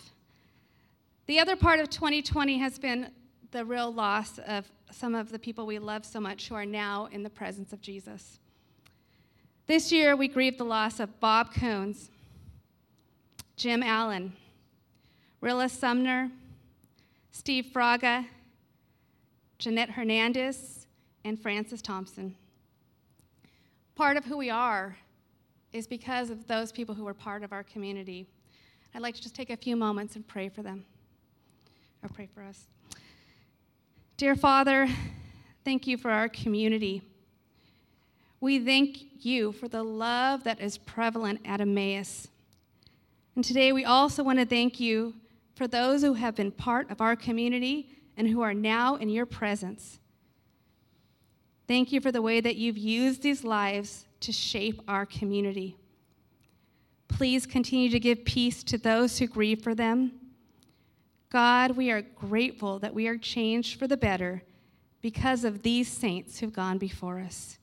The 1.27 1.41
other 1.41 1.57
part 1.57 1.81
of 1.81 1.91
2020 1.91 2.59
has 2.59 2.79
been 2.79 3.11
the 3.51 3.65
real 3.65 3.93
loss 3.93 4.39
of 4.47 4.71
some 4.93 5.17
of 5.17 5.33
the 5.33 5.39
people 5.39 5.67
we 5.67 5.81
love 5.81 6.05
so 6.05 6.21
much 6.21 6.49
who 6.49 6.55
are 6.55 6.67
now 6.67 7.09
in 7.11 7.25
the 7.25 7.31
presence 7.31 7.73
of 7.73 7.81
Jesus. 7.81 8.39
This 9.67 9.91
year, 9.91 10.15
we 10.15 10.29
grieved 10.29 10.59
the 10.59 10.65
loss 10.65 11.01
of 11.01 11.19
Bob 11.19 11.53
Coons, 11.55 12.11
Jim 13.57 13.83
Allen, 13.83 14.35
Rilla 15.43 15.69
Sumner, 15.69 16.31
Steve 17.33 17.67
Fraga, 17.75 18.27
Jeanette 19.59 19.91
Hernandez, 19.91 20.87
and 21.25 21.37
Francis 21.39 21.83
Thompson. 21.83 22.37
Part 23.97 24.17
of 24.17 24.25
who 24.25 24.37
we 24.37 24.51
are 24.51 24.97
is 25.73 25.89
because 25.89 26.31
of 26.31 26.47
those 26.47 26.71
people 26.71 26.95
who 26.95 27.05
were 27.05 27.13
part 27.13 27.43
of 27.43 27.53
our 27.53 27.65
community. 27.65 28.25
I'd 28.95 29.03
like 29.03 29.17
to 29.17 29.23
just 29.23 29.35
take 29.35 29.51
a 29.51 29.57
few 29.57 29.75
moments 29.75 30.15
and 30.15 30.25
pray 30.29 30.49
for 30.49 30.63
them, 30.63 30.85
or 32.05 32.09
pray 32.09 32.29
for 32.33 32.45
us. 32.45 32.69
Dear 34.17 34.37
Father, 34.37 34.89
thank 35.65 35.89
you 35.89 35.97
for 35.97 36.13
our 36.13 36.29
community. 36.29 37.03
We 38.41 38.65
thank 38.65 39.25
you 39.25 39.51
for 39.51 39.67
the 39.67 39.83
love 39.83 40.45
that 40.45 40.61
is 40.61 40.79
prevalent 40.79 41.41
at 41.45 41.61
Emmaus. 41.61 42.29
And 43.35 43.45
today 43.45 43.73
we 43.73 43.85
also 43.85 44.23
want 44.23 44.39
to 44.39 44.47
thank 44.47 44.79
you 44.79 45.15
for 45.55 45.67
those 45.67 46.03
who 46.03 46.15
have 46.15 46.35
been 46.35 46.51
part 46.51 46.91
of 46.91 47.01
our 47.01 47.17
community 47.17 47.91
and 48.17 48.29
who 48.29 48.43
are 48.43 48.55
now 48.55 48.97
in 48.97 49.09
your 49.09 49.27
presence. 49.27 49.99
Thank 51.69 51.93
you 51.93 52.01
for 52.01 52.13
the 52.13 52.23
way 52.23 52.41
that 52.41 52.57
you've 52.57 52.79
used 52.79 53.23
these 53.23 53.45
lives 53.45 54.07
to 54.21 54.33
shape 54.33 54.83
our 54.89 55.07
community. 55.07 55.77
Please 57.09 57.47
continue 57.47 57.89
to 57.91 58.01
give 58.01 58.25
peace 58.25 58.63
to 58.65 58.79
those 58.79 59.19
who 59.19 59.27
grieve 59.27 59.63
for 59.63 59.75
them. 59.75 60.13
God, 61.31 61.77
we 61.77 61.91
are 61.91 62.03
grateful 62.03 62.79
that 62.81 62.95
we 62.95 63.07
are 63.09 63.17
changed 63.17 63.79
for 63.79 63.87
the 63.87 63.97
better 63.97 64.43
because 65.01 65.45
of 65.45 65.63
these 65.63 65.89
saints 65.89 66.39
who've 66.39 66.53
gone 66.53 66.79
before 66.79 67.21
us. 67.21 67.59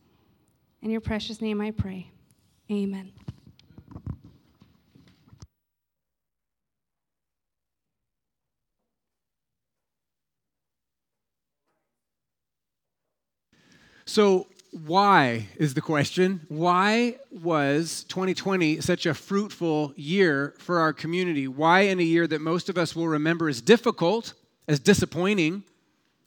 In 0.82 0.90
your 0.90 1.02
precious 1.02 1.42
name 1.42 1.62
I 1.62 1.72
pray. 1.72 2.12
Amen. 2.72 3.12
So, 14.10 14.48
why 14.72 15.50
is 15.58 15.76
the 15.76 15.82
question? 15.82 16.42
Why 16.50 17.18
was 17.30 18.06
2020 18.06 18.82
such 18.82 19.06
a 19.06 19.14
fruitful 19.14 19.94
year 19.96 20.56
for 20.58 20.80
our 20.80 20.94
community? 20.94 21.48
Why, 21.48 21.82
in 21.82 22.00
a 22.00 22.04
year 22.04 22.26
that 22.26 22.42
most 22.42 22.70
of 22.70 22.78
us 22.80 22.96
will 22.96 23.08
remember 23.08 23.48
as 23.48 23.62
difficult, 23.62 24.34
as 24.68 24.80
disappointing, 24.80 25.62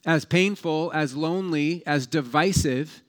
as 0.06 0.24
painful, 0.24 0.92
as 0.94 1.16
lonely, 1.16 1.82
as 1.84 2.06
divisive, 2.06 3.02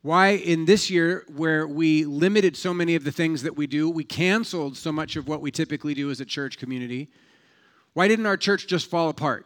Why, 0.00 0.28
in 0.30 0.64
this 0.64 0.88
year, 0.88 1.26
where 1.36 1.66
we 1.66 2.06
limited 2.06 2.56
so 2.56 2.72
many 2.72 2.94
of 2.94 3.04
the 3.04 3.12
things 3.12 3.42
that 3.42 3.58
we 3.58 3.66
do, 3.66 3.90
we 3.90 4.04
canceled 4.04 4.78
so 4.78 4.90
much 4.90 5.16
of 5.16 5.28
what 5.28 5.42
we 5.42 5.50
typically 5.50 5.92
do 5.92 6.10
as 6.10 6.18
a 6.18 6.24
church 6.24 6.56
community, 6.56 7.10
why 7.92 8.08
didn't 8.08 8.24
our 8.24 8.38
church 8.38 8.66
just 8.66 8.88
fall 8.88 9.10
apart? 9.10 9.44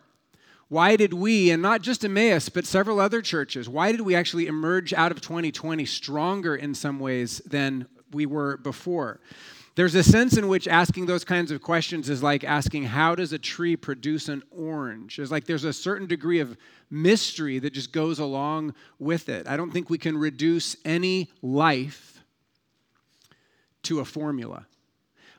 Why 0.68 0.96
did 0.96 1.14
we, 1.14 1.50
and 1.50 1.62
not 1.62 1.82
just 1.82 2.04
Emmaus, 2.04 2.48
but 2.48 2.66
several 2.66 2.98
other 2.98 3.22
churches, 3.22 3.68
why 3.68 3.92
did 3.92 4.00
we 4.00 4.16
actually 4.16 4.46
emerge 4.46 4.92
out 4.92 5.12
of 5.12 5.20
2020 5.20 5.84
stronger 5.84 6.56
in 6.56 6.74
some 6.74 6.98
ways 6.98 7.38
than 7.46 7.86
we 8.12 8.26
were 8.26 8.56
before? 8.56 9.20
There's 9.76 9.94
a 9.94 10.02
sense 10.02 10.38
in 10.38 10.48
which 10.48 10.66
asking 10.66 11.04
those 11.04 11.22
kinds 11.22 11.50
of 11.50 11.60
questions 11.60 12.08
is 12.08 12.22
like 12.22 12.44
asking, 12.44 12.84
how 12.84 13.14
does 13.14 13.32
a 13.34 13.38
tree 13.38 13.76
produce 13.76 14.28
an 14.28 14.42
orange? 14.50 15.18
It's 15.18 15.30
like 15.30 15.44
there's 15.44 15.64
a 15.64 15.72
certain 15.72 16.06
degree 16.06 16.40
of 16.40 16.56
mystery 16.90 17.58
that 17.58 17.74
just 17.74 17.92
goes 17.92 18.18
along 18.18 18.74
with 18.98 19.28
it. 19.28 19.46
I 19.46 19.56
don't 19.56 19.70
think 19.70 19.90
we 19.90 19.98
can 19.98 20.16
reduce 20.16 20.76
any 20.84 21.30
life 21.42 22.24
to 23.82 24.00
a 24.00 24.04
formula. 24.04 24.66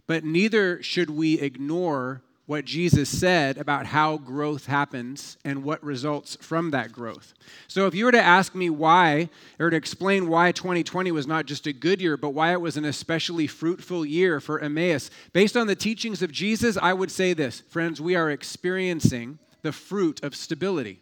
But 0.05 0.23
neither 0.23 0.81
should 0.83 1.09
we 1.09 1.39
ignore 1.39 2.21
what 2.47 2.63
Jesus 2.63 3.09
said 3.09 3.57
about 3.57 3.85
how 3.85 4.17
growth 4.17 4.65
happens 4.65 5.37
and 5.43 5.63
what 5.63 5.83
results 5.83 6.37
from 6.39 6.71
that 6.71 6.93
growth. 6.93 7.33
So, 7.67 7.85
if 7.87 7.93
you 7.93 8.05
were 8.05 8.11
to 8.13 8.21
ask 8.21 8.55
me 8.55 8.69
why, 8.69 9.29
or 9.59 9.69
to 9.69 9.75
explain 9.75 10.29
why 10.29 10.53
2020 10.53 11.11
was 11.11 11.27
not 11.27 11.45
just 11.45 11.67
a 11.67 11.73
good 11.73 12.01
year, 12.01 12.15
but 12.15 12.29
why 12.29 12.53
it 12.53 12.61
was 12.61 12.77
an 12.77 12.85
especially 12.85 13.47
fruitful 13.47 14.05
year 14.05 14.39
for 14.39 14.61
Emmaus, 14.61 15.11
based 15.33 15.57
on 15.57 15.67
the 15.67 15.75
teachings 15.75 16.21
of 16.21 16.31
Jesus, 16.31 16.77
I 16.81 16.93
would 16.93 17.11
say 17.11 17.33
this 17.33 17.59
friends, 17.59 17.99
we 17.99 18.15
are 18.15 18.31
experiencing 18.31 19.39
the 19.61 19.73
fruit 19.73 20.23
of 20.23 20.33
stability. 20.33 21.01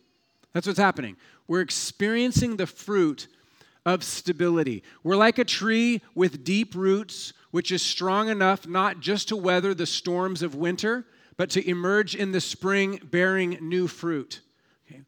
That's 0.52 0.66
what's 0.66 0.80
happening. 0.80 1.16
We're 1.48 1.62
experiencing 1.62 2.58
the 2.58 2.66
fruit 2.66 3.28
of 3.86 4.04
stability. 4.04 4.82
We're 5.04 5.16
like 5.16 5.38
a 5.38 5.46
tree 5.46 6.02
with 6.16 6.44
deep 6.44 6.74
roots, 6.74 7.34
which 7.52 7.72
is 7.72 7.84
strong 7.84 8.30
enough 8.30 8.68
not 8.68 9.00
just 9.00 9.28
to 9.28 9.36
weather 9.36 9.76
the 9.76 9.86
storms 9.86 10.42
of 10.42 10.56
winter 10.56 11.06
but 11.38 11.50
to 11.52 11.70
emerge 11.70 12.16
in 12.16 12.32
the 12.32 12.42
spring 12.42 13.00
bearing 13.04 13.58
new 13.62 13.88
fruit. 13.88 14.42
Okay. 14.90 15.02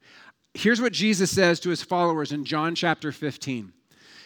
Here's 0.54 0.82
what 0.82 0.94
Jesus 0.94 1.32
says 1.32 1.60
to 1.62 1.70
his 1.70 1.84
followers 1.84 2.32
in 2.32 2.46
John 2.46 2.76
chapter 2.76 3.12
15. 3.12 3.74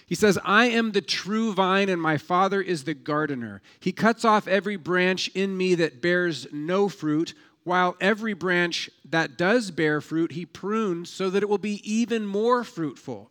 He 0.05 0.15
says, 0.15 0.37
I 0.43 0.65
am 0.65 0.91
the 0.91 1.01
true 1.01 1.53
vine, 1.53 1.87
and 1.87 2.01
my 2.01 2.17
Father 2.17 2.61
is 2.61 2.83
the 2.83 2.93
gardener. 2.93 3.61
He 3.79 3.93
cuts 3.93 4.25
off 4.25 4.47
every 4.47 4.75
branch 4.75 5.29
in 5.29 5.55
me 5.55 5.75
that 5.75 6.01
bears 6.01 6.47
no 6.51 6.89
fruit, 6.89 7.33
while 7.63 7.95
every 8.01 8.33
branch 8.33 8.89
that 9.09 9.37
does 9.37 9.71
bear 9.71 10.01
fruit, 10.01 10.33
he 10.33 10.45
prunes 10.45 11.09
so 11.09 11.29
that 11.29 11.43
it 11.43 11.49
will 11.49 11.57
be 11.57 11.81
even 11.89 12.25
more 12.25 12.63
fruitful. 12.63 13.30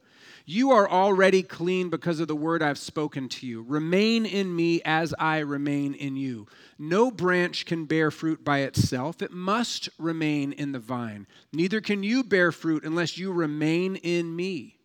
You 0.51 0.73
are 0.73 0.91
already 0.91 1.45
clean 1.45 1.91
because 1.91 2.19
of 2.19 2.27
the 2.27 2.35
word 2.35 2.61
I've 2.61 2.77
spoken 2.77 3.29
to 3.29 3.47
you. 3.47 3.63
Remain 3.63 4.27
in 4.27 4.57
me 4.57 4.83
as 4.85 5.15
I 5.17 5.39
remain 5.39 5.95
in 5.95 6.17
you. 6.17 6.49
No 6.77 7.13
branch 7.13 7.67
can 7.67 7.85
bear 7.85 8.11
fruit 8.11 8.45
by 8.45 8.63
itself, 8.63 9.23
it 9.23 9.31
must 9.31 9.89
remain 9.97 10.51
in 10.51 10.73
the 10.73 10.81
vine. 10.81 11.29
Neither 11.53 11.81
can 11.81 12.03
you 12.03 12.25
bear 12.25 12.51
fruit 12.51 12.83
unless 12.83 13.17
you 13.17 13.31
remain 13.31 13.95
in 13.95 14.35
me. 14.35 14.77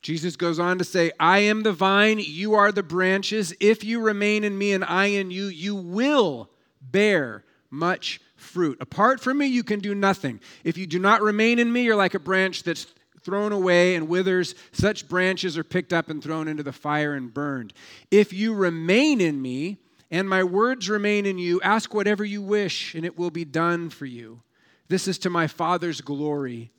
Jesus 0.00 0.36
goes 0.36 0.58
on 0.58 0.78
to 0.78 0.84
say, 0.84 1.12
I 1.20 1.40
am 1.40 1.62
the 1.62 1.74
vine, 1.74 2.18
you 2.18 2.54
are 2.54 2.72
the 2.72 2.82
branches. 2.82 3.52
If 3.60 3.84
you 3.84 4.00
remain 4.00 4.42
in 4.42 4.56
me 4.56 4.72
and 4.72 4.86
I 4.86 5.04
in 5.06 5.30
you, 5.30 5.48
you 5.48 5.76
will 5.76 6.48
bear 6.80 7.44
much 7.68 8.22
fruit. 8.36 8.78
Apart 8.80 9.20
from 9.20 9.36
me, 9.36 9.48
you 9.48 9.62
can 9.62 9.80
do 9.80 9.94
nothing. 9.94 10.40
If 10.64 10.78
you 10.78 10.86
do 10.86 10.98
not 10.98 11.20
remain 11.20 11.58
in 11.58 11.70
me, 11.70 11.82
you're 11.82 11.94
like 11.94 12.14
a 12.14 12.18
branch 12.18 12.62
that's 12.62 12.86
thrown 13.22 13.52
away 13.52 13.94
and 13.94 14.08
withers, 14.08 14.54
such 14.72 15.08
branches 15.08 15.58
are 15.58 15.64
picked 15.64 15.92
up 15.92 16.08
and 16.08 16.22
thrown 16.22 16.48
into 16.48 16.62
the 16.62 16.72
fire 16.72 17.14
and 17.14 17.32
burned. 17.32 17.72
If 18.10 18.32
you 18.32 18.54
remain 18.54 19.20
in 19.20 19.40
me, 19.40 19.78
and 20.10 20.28
my 20.28 20.42
words 20.42 20.88
remain 20.88 21.24
in 21.24 21.38
you, 21.38 21.60
ask 21.62 21.94
whatever 21.94 22.24
you 22.24 22.42
wish, 22.42 22.94
and 22.94 23.04
it 23.04 23.16
will 23.16 23.30
be 23.30 23.44
done 23.44 23.90
for 23.90 24.06
you. 24.06 24.42
This 24.88 25.06
is 25.06 25.18
to 25.18 25.30
my 25.30 25.46
Father's 25.46 26.00
glory, 26.00 26.72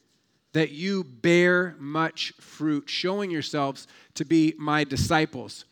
that 0.53 0.71
you 0.71 1.05
bear 1.05 1.75
much 1.79 2.33
fruit, 2.41 2.89
showing 2.89 3.31
yourselves 3.31 3.87
to 4.15 4.25
be 4.25 4.53
my 4.57 4.83
disciples. 4.83 5.63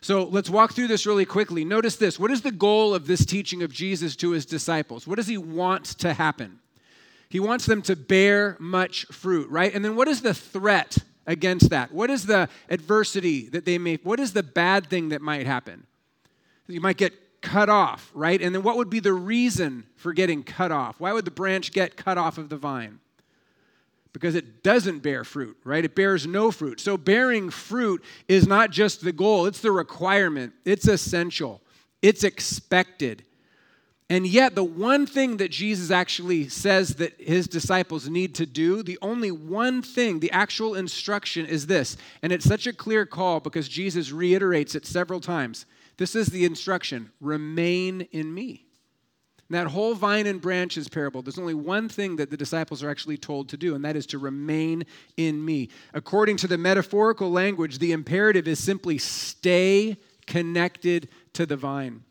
So 0.00 0.24
let's 0.24 0.48
walk 0.48 0.72
through 0.72 0.86
this 0.86 1.04
really 1.04 1.24
quickly. 1.24 1.64
Notice 1.64 1.96
this. 1.96 2.18
What 2.18 2.30
is 2.30 2.42
the 2.42 2.52
goal 2.52 2.94
of 2.94 3.08
this 3.08 3.24
teaching 3.26 3.62
of 3.62 3.72
Jesus 3.72 4.14
to 4.16 4.30
his 4.30 4.46
disciples? 4.46 5.06
What 5.06 5.16
does 5.16 5.26
he 5.26 5.36
want 5.36 5.84
to 5.98 6.14
happen? 6.14 6.60
He 7.30 7.38
wants 7.38 7.64
them 7.64 7.80
to 7.82 7.94
bear 7.94 8.56
much 8.58 9.06
fruit, 9.06 9.48
right? 9.50 9.72
And 9.72 9.84
then 9.84 9.94
what 9.94 10.08
is 10.08 10.20
the 10.20 10.34
threat 10.34 10.98
against 11.28 11.70
that? 11.70 11.92
What 11.92 12.10
is 12.10 12.26
the 12.26 12.48
adversity 12.68 13.48
that 13.50 13.64
they 13.64 13.78
may, 13.78 13.96
what 14.02 14.18
is 14.18 14.32
the 14.32 14.42
bad 14.42 14.88
thing 14.90 15.10
that 15.10 15.22
might 15.22 15.46
happen? 15.46 15.86
You 16.66 16.80
might 16.80 16.96
get 16.96 17.40
cut 17.40 17.68
off, 17.68 18.10
right? 18.14 18.42
And 18.42 18.52
then 18.52 18.64
what 18.64 18.76
would 18.76 18.90
be 18.90 18.98
the 18.98 19.12
reason 19.12 19.86
for 19.94 20.12
getting 20.12 20.42
cut 20.42 20.72
off? 20.72 20.98
Why 20.98 21.12
would 21.12 21.24
the 21.24 21.30
branch 21.30 21.72
get 21.72 21.96
cut 21.96 22.18
off 22.18 22.36
of 22.36 22.48
the 22.48 22.56
vine? 22.56 22.98
Because 24.12 24.34
it 24.34 24.64
doesn't 24.64 24.98
bear 24.98 25.22
fruit, 25.22 25.56
right? 25.62 25.84
It 25.84 25.94
bears 25.94 26.26
no 26.26 26.50
fruit. 26.50 26.80
So 26.80 26.96
bearing 26.96 27.48
fruit 27.48 28.02
is 28.26 28.48
not 28.48 28.72
just 28.72 29.04
the 29.04 29.12
goal, 29.12 29.46
it's 29.46 29.60
the 29.60 29.70
requirement, 29.70 30.52
it's 30.64 30.88
essential, 30.88 31.62
it's 32.02 32.24
expected. 32.24 33.24
And 34.10 34.26
yet, 34.26 34.56
the 34.56 34.64
one 34.64 35.06
thing 35.06 35.36
that 35.36 35.52
Jesus 35.52 35.92
actually 35.92 36.48
says 36.48 36.96
that 36.96 37.14
his 37.20 37.46
disciples 37.46 38.08
need 38.08 38.34
to 38.34 38.44
do, 38.44 38.82
the 38.82 38.98
only 39.00 39.30
one 39.30 39.82
thing, 39.82 40.18
the 40.18 40.32
actual 40.32 40.74
instruction 40.74 41.46
is 41.46 41.68
this. 41.68 41.96
And 42.20 42.32
it's 42.32 42.44
such 42.44 42.66
a 42.66 42.72
clear 42.72 43.06
call 43.06 43.38
because 43.38 43.68
Jesus 43.68 44.10
reiterates 44.10 44.74
it 44.74 44.84
several 44.84 45.20
times. 45.20 45.64
This 45.96 46.16
is 46.16 46.26
the 46.26 46.44
instruction 46.44 47.12
remain 47.20 48.00
in 48.10 48.34
me. 48.34 48.66
In 49.48 49.54
that 49.54 49.68
whole 49.68 49.94
vine 49.94 50.26
and 50.26 50.40
branches 50.40 50.88
parable, 50.88 51.22
there's 51.22 51.38
only 51.38 51.54
one 51.54 51.88
thing 51.88 52.16
that 52.16 52.30
the 52.30 52.36
disciples 52.36 52.82
are 52.82 52.90
actually 52.90 53.16
told 53.16 53.48
to 53.50 53.56
do, 53.56 53.76
and 53.76 53.84
that 53.84 53.94
is 53.94 54.06
to 54.06 54.18
remain 54.18 54.86
in 55.16 55.44
me. 55.44 55.68
According 55.94 56.36
to 56.38 56.48
the 56.48 56.58
metaphorical 56.58 57.30
language, 57.30 57.78
the 57.78 57.92
imperative 57.92 58.48
is 58.48 58.58
simply 58.58 58.98
stay 58.98 59.98
connected 60.26 61.08
to 61.34 61.46
the 61.46 61.56
vine. 61.56 62.02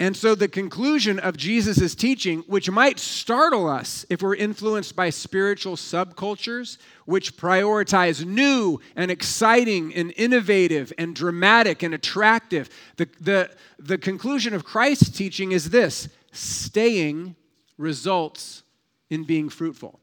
And 0.00 0.16
so, 0.16 0.34
the 0.34 0.48
conclusion 0.48 1.18
of 1.18 1.36
Jesus' 1.36 1.94
teaching, 1.94 2.40
which 2.46 2.70
might 2.70 2.98
startle 2.98 3.68
us 3.68 4.06
if 4.08 4.22
we're 4.22 4.34
influenced 4.34 4.96
by 4.96 5.10
spiritual 5.10 5.76
subcultures, 5.76 6.78
which 7.04 7.36
prioritize 7.36 8.24
new 8.24 8.80
and 8.96 9.10
exciting 9.10 9.94
and 9.94 10.14
innovative 10.16 10.90
and 10.96 11.14
dramatic 11.14 11.82
and 11.82 11.92
attractive, 11.92 12.70
the, 12.96 13.10
the, 13.20 13.50
the 13.78 13.98
conclusion 13.98 14.54
of 14.54 14.64
Christ's 14.64 15.10
teaching 15.10 15.52
is 15.52 15.68
this 15.68 16.08
staying 16.32 17.36
results 17.76 18.62
in 19.10 19.24
being 19.24 19.50
fruitful. 19.50 20.00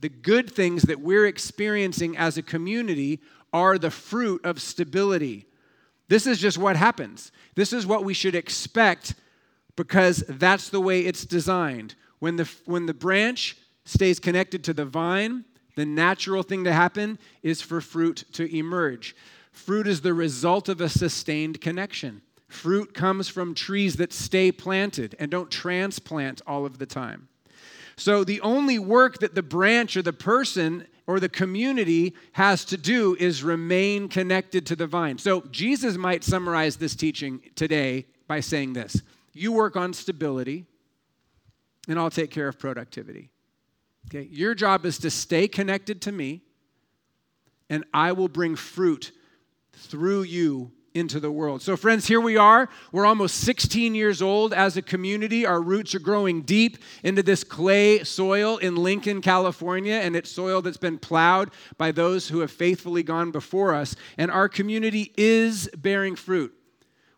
The 0.00 0.08
good 0.08 0.50
things 0.50 0.84
that 0.84 1.00
we're 1.00 1.26
experiencing 1.26 2.16
as 2.16 2.38
a 2.38 2.42
community 2.42 3.20
are 3.52 3.76
the 3.76 3.90
fruit 3.90 4.42
of 4.42 4.58
stability 4.58 5.48
this 6.10 6.26
is 6.26 6.40
just 6.40 6.58
what 6.58 6.74
happens. 6.74 7.30
This 7.54 7.72
is 7.72 7.86
what 7.86 8.04
we 8.04 8.14
should 8.14 8.34
expect 8.34 9.14
because 9.76 10.24
that's 10.28 10.68
the 10.68 10.80
way 10.80 11.02
it's 11.02 11.24
designed. 11.24 11.94
When 12.18 12.34
the, 12.34 12.50
when 12.64 12.86
the 12.86 12.94
branch 12.94 13.56
stays 13.84 14.18
connected 14.18 14.64
to 14.64 14.74
the 14.74 14.84
vine, 14.84 15.44
the 15.76 15.86
natural 15.86 16.42
thing 16.42 16.64
to 16.64 16.72
happen 16.72 17.16
is 17.44 17.62
for 17.62 17.80
fruit 17.80 18.24
to 18.32 18.52
emerge. 18.52 19.14
Fruit 19.52 19.86
is 19.86 20.00
the 20.00 20.12
result 20.12 20.68
of 20.68 20.80
a 20.80 20.88
sustained 20.88 21.60
connection. 21.60 22.22
Fruit 22.48 22.92
comes 22.92 23.28
from 23.28 23.54
trees 23.54 23.94
that 23.94 24.12
stay 24.12 24.50
planted 24.50 25.14
and 25.20 25.30
don't 25.30 25.48
transplant 25.48 26.42
all 26.44 26.66
of 26.66 26.78
the 26.78 26.86
time. 26.86 27.28
So 27.94 28.24
the 28.24 28.40
only 28.40 28.80
work 28.80 29.18
that 29.18 29.36
the 29.36 29.44
branch 29.44 29.96
or 29.96 30.02
the 30.02 30.12
person 30.12 30.88
or 31.06 31.20
the 31.20 31.28
community 31.28 32.14
has 32.32 32.64
to 32.66 32.76
do 32.76 33.16
is 33.18 33.42
remain 33.42 34.08
connected 34.08 34.66
to 34.66 34.76
the 34.76 34.86
vine. 34.86 35.18
So 35.18 35.42
Jesus 35.50 35.96
might 35.96 36.24
summarize 36.24 36.76
this 36.76 36.94
teaching 36.94 37.40
today 37.54 38.06
by 38.26 38.40
saying 38.40 38.72
this 38.72 39.02
You 39.32 39.52
work 39.52 39.76
on 39.76 39.92
stability, 39.92 40.66
and 41.88 41.98
I'll 41.98 42.10
take 42.10 42.30
care 42.30 42.48
of 42.48 42.58
productivity. 42.58 43.30
Okay? 44.08 44.28
Your 44.30 44.54
job 44.54 44.84
is 44.84 44.98
to 44.98 45.10
stay 45.10 45.48
connected 45.48 46.00
to 46.02 46.12
me, 46.12 46.42
and 47.68 47.84
I 47.92 48.12
will 48.12 48.28
bring 48.28 48.56
fruit 48.56 49.12
through 49.72 50.22
you 50.22 50.72
into 50.94 51.20
the 51.20 51.30
world. 51.30 51.62
So, 51.62 51.76
friends, 51.76 52.06
here 52.06 52.20
we 52.20 52.36
are. 52.36 52.68
We're 52.92 53.06
almost 53.06 53.36
16 53.36 53.94
years 53.94 54.20
old 54.20 54.52
as 54.52 54.76
a 54.76 54.82
community. 54.82 55.46
Our 55.46 55.60
roots 55.60 55.94
are 55.94 56.00
growing 56.00 56.42
deep 56.42 56.78
into 57.02 57.22
this 57.22 57.44
clay 57.44 58.02
soil 58.02 58.58
in 58.58 58.76
Lincoln, 58.76 59.20
California, 59.20 59.94
and 59.94 60.16
it's 60.16 60.30
soil 60.30 60.62
that's 60.62 60.76
been 60.76 60.98
plowed 60.98 61.50
by 61.78 61.92
those 61.92 62.28
who 62.28 62.40
have 62.40 62.50
faithfully 62.50 63.02
gone 63.02 63.30
before 63.30 63.74
us. 63.74 63.94
And 64.18 64.30
our 64.30 64.48
community 64.48 65.12
is 65.16 65.68
bearing 65.76 66.16
fruit. 66.16 66.52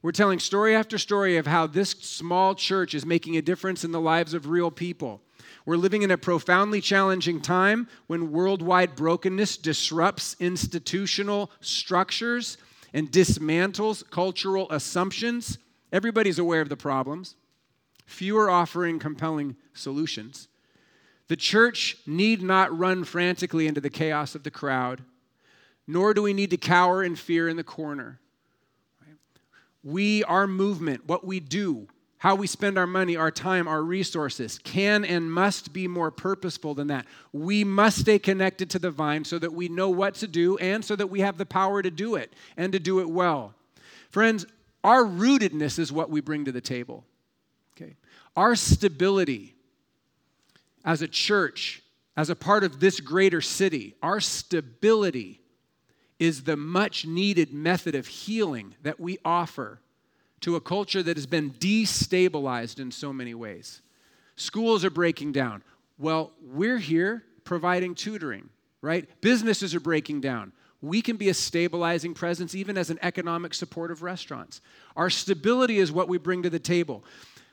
We're 0.02 0.12
telling 0.12 0.40
story 0.40 0.74
after 0.74 0.98
story 0.98 1.36
of 1.36 1.46
how 1.46 1.66
this 1.66 1.90
small 1.90 2.54
church 2.54 2.92
is 2.92 3.06
making 3.06 3.36
a 3.36 3.42
difference 3.42 3.84
in 3.84 3.92
the 3.92 4.00
lives 4.00 4.34
of 4.34 4.48
real 4.48 4.70
people. 4.70 5.22
We're 5.64 5.76
living 5.76 6.02
in 6.02 6.10
a 6.10 6.18
profoundly 6.18 6.80
challenging 6.80 7.40
time 7.40 7.86
when 8.08 8.32
worldwide 8.32 8.96
brokenness 8.96 9.56
disrupts 9.58 10.34
institutional 10.40 11.52
structures 11.60 12.58
and 12.92 13.10
dismantles 13.10 14.08
cultural 14.10 14.70
assumptions. 14.70 15.58
Everybody's 15.92 16.38
aware 16.38 16.60
of 16.60 16.68
the 16.68 16.76
problems. 16.76 17.36
Few 18.06 18.36
are 18.38 18.50
offering 18.50 18.98
compelling 18.98 19.56
solutions. 19.72 20.48
The 21.28 21.36
church 21.36 21.96
need 22.06 22.42
not 22.42 22.76
run 22.76 23.04
frantically 23.04 23.66
into 23.66 23.80
the 23.80 23.90
chaos 23.90 24.34
of 24.34 24.42
the 24.42 24.50
crowd, 24.50 25.02
nor 25.86 26.12
do 26.12 26.22
we 26.22 26.34
need 26.34 26.50
to 26.50 26.56
cower 26.56 27.02
in 27.02 27.16
fear 27.16 27.48
in 27.48 27.56
the 27.56 27.64
corner. 27.64 28.20
We, 29.82 30.22
our 30.24 30.46
movement, 30.46 31.06
what 31.06 31.26
we 31.26 31.40
do, 31.40 31.88
how 32.22 32.36
we 32.36 32.46
spend 32.46 32.78
our 32.78 32.86
money, 32.86 33.16
our 33.16 33.32
time, 33.32 33.66
our 33.66 33.82
resources 33.82 34.60
can 34.62 35.04
and 35.04 35.32
must 35.32 35.72
be 35.72 35.88
more 35.88 36.12
purposeful 36.12 36.72
than 36.72 36.86
that. 36.86 37.04
We 37.32 37.64
must 37.64 37.98
stay 37.98 38.20
connected 38.20 38.70
to 38.70 38.78
the 38.78 38.92
vine 38.92 39.24
so 39.24 39.40
that 39.40 39.52
we 39.52 39.66
know 39.68 39.90
what 39.90 40.14
to 40.14 40.28
do 40.28 40.56
and 40.58 40.84
so 40.84 40.94
that 40.94 41.08
we 41.08 41.18
have 41.18 41.36
the 41.36 41.44
power 41.44 41.82
to 41.82 41.90
do 41.90 42.14
it 42.14 42.32
and 42.56 42.72
to 42.74 42.78
do 42.78 43.00
it 43.00 43.10
well. 43.10 43.56
Friends, 44.10 44.46
our 44.84 45.02
rootedness 45.02 45.80
is 45.80 45.90
what 45.90 46.10
we 46.10 46.20
bring 46.20 46.44
to 46.44 46.52
the 46.52 46.60
table. 46.60 47.04
Okay? 47.76 47.96
Our 48.36 48.54
stability 48.54 49.56
as 50.84 51.02
a 51.02 51.08
church, 51.08 51.82
as 52.16 52.30
a 52.30 52.36
part 52.36 52.62
of 52.62 52.78
this 52.78 53.00
greater 53.00 53.40
city, 53.40 53.96
our 54.00 54.20
stability 54.20 55.40
is 56.20 56.44
the 56.44 56.56
much 56.56 57.04
needed 57.04 57.52
method 57.52 57.96
of 57.96 58.06
healing 58.06 58.76
that 58.84 59.00
we 59.00 59.18
offer 59.24 59.80
to 60.42 60.56
a 60.56 60.60
culture 60.60 61.02
that 61.02 61.16
has 61.16 61.26
been 61.26 61.50
destabilized 61.52 62.78
in 62.78 62.90
so 62.90 63.12
many 63.12 63.34
ways. 63.34 63.80
Schools 64.36 64.84
are 64.84 64.90
breaking 64.90 65.32
down. 65.32 65.62
Well, 65.98 66.32
we're 66.42 66.78
here 66.78 67.24
providing 67.44 67.94
tutoring, 67.94 68.48
right? 68.80 69.08
Businesses 69.20 69.74
are 69.74 69.80
breaking 69.80 70.20
down. 70.20 70.52
We 70.80 71.00
can 71.00 71.16
be 71.16 71.28
a 71.28 71.34
stabilizing 71.34 72.12
presence 72.12 72.54
even 72.54 72.76
as 72.76 72.90
an 72.90 72.98
economic 73.02 73.54
support 73.54 73.90
of 73.90 74.02
restaurants. 74.02 74.60
Our 74.96 75.10
stability 75.10 75.78
is 75.78 75.92
what 75.92 76.08
we 76.08 76.18
bring 76.18 76.42
to 76.42 76.50
the 76.50 76.58
table. 76.58 77.04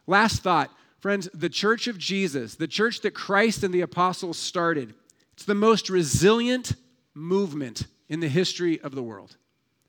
Last 0.07 0.41
thought, 0.41 0.71
friends, 0.99 1.29
the 1.33 1.49
church 1.49 1.87
of 1.87 1.97
Jesus, 1.99 2.55
the 2.55 2.67
church 2.67 3.01
that 3.01 3.13
Christ 3.13 3.63
and 3.63 3.73
the 3.73 3.81
apostles 3.81 4.39
started, 4.39 4.95
it's 5.33 5.45
the 5.45 5.53
most 5.53 5.89
resilient 5.89 6.73
movement 7.13 7.85
in 8.09 8.19
the 8.19 8.27
history 8.27 8.81
of 8.81 8.95
the 8.95 9.03
world. 9.03 9.37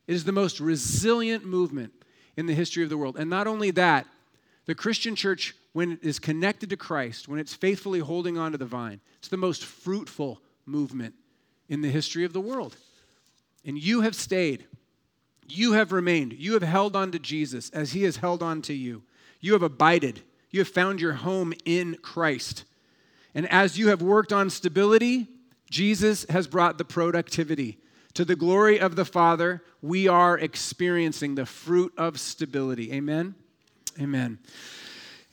It 0.07 0.15
is 0.15 0.25
the 0.25 0.33
most 0.33 0.61
resilient 0.61 1.47
movement 1.47 1.95
in 2.37 2.47
the 2.47 2.55
history 2.55 2.83
of 2.83 2.91
the 2.91 2.97
world. 2.97 3.17
And 3.19 3.29
not 3.29 3.47
only 3.47 3.71
that, 3.73 4.07
the 4.67 4.75
Christian 4.75 5.17
church, 5.17 5.55
when 5.73 5.93
it 5.93 5.99
is 6.03 6.19
connected 6.19 6.71
to 6.71 6.77
Christ, 6.77 7.29
when 7.29 7.41
it's 7.41 7.55
faithfully 7.55 7.99
holding 7.99 8.39
on 8.39 8.53
to 8.53 8.59
the 8.59 8.67
vine, 8.67 9.01
it's 9.19 9.29
the 9.29 9.37
most 9.37 9.65
fruitful 9.65 10.41
movement 10.67 11.15
in 11.69 11.81
the 11.81 11.89
history 11.89 12.25
of 12.25 12.33
the 12.33 12.41
world. 12.41 12.77
And 13.65 13.77
you 13.77 14.03
have 14.03 14.15
stayed. 14.15 14.67
You 15.49 15.73
have 15.73 15.93
remained. 15.93 16.33
You 16.35 16.53
have 16.55 16.63
held 16.63 16.95
on 16.95 17.11
to 17.13 17.19
Jesus 17.19 17.71
as 17.71 17.93
he 17.93 18.05
has 18.05 18.19
held 18.19 18.43
on 18.43 18.63
to 18.63 18.73
you. 18.73 19.03
You 19.41 19.53
have 19.55 19.63
abided. 19.63 20.23
You 20.51 20.61
have 20.61 20.69
found 20.69 21.01
your 21.01 21.15
home 21.15 21.53
in 21.65 21.97
Christ. 22.03 22.65
And 23.35 23.49
as 23.51 23.79
you 23.79 23.89
have 23.89 24.03
worked 24.03 24.33
on 24.33 24.51
stability, 24.51 25.29
Jesus 25.69 26.27
has 26.29 26.47
brought 26.47 26.79
the 26.79 26.85
productivity. 26.85 27.79
To 28.21 28.27
the 28.27 28.37
glory 28.37 28.79
of 28.79 28.97
the 28.97 29.07
Father, 29.07 29.63
we 29.81 30.07
are 30.07 30.39
experiencing 30.39 31.37
the 31.37 31.47
fruit 31.47 31.91
of 31.97 32.21
stability. 32.21 32.93
Amen? 32.93 33.35
Amen. 33.99 34.39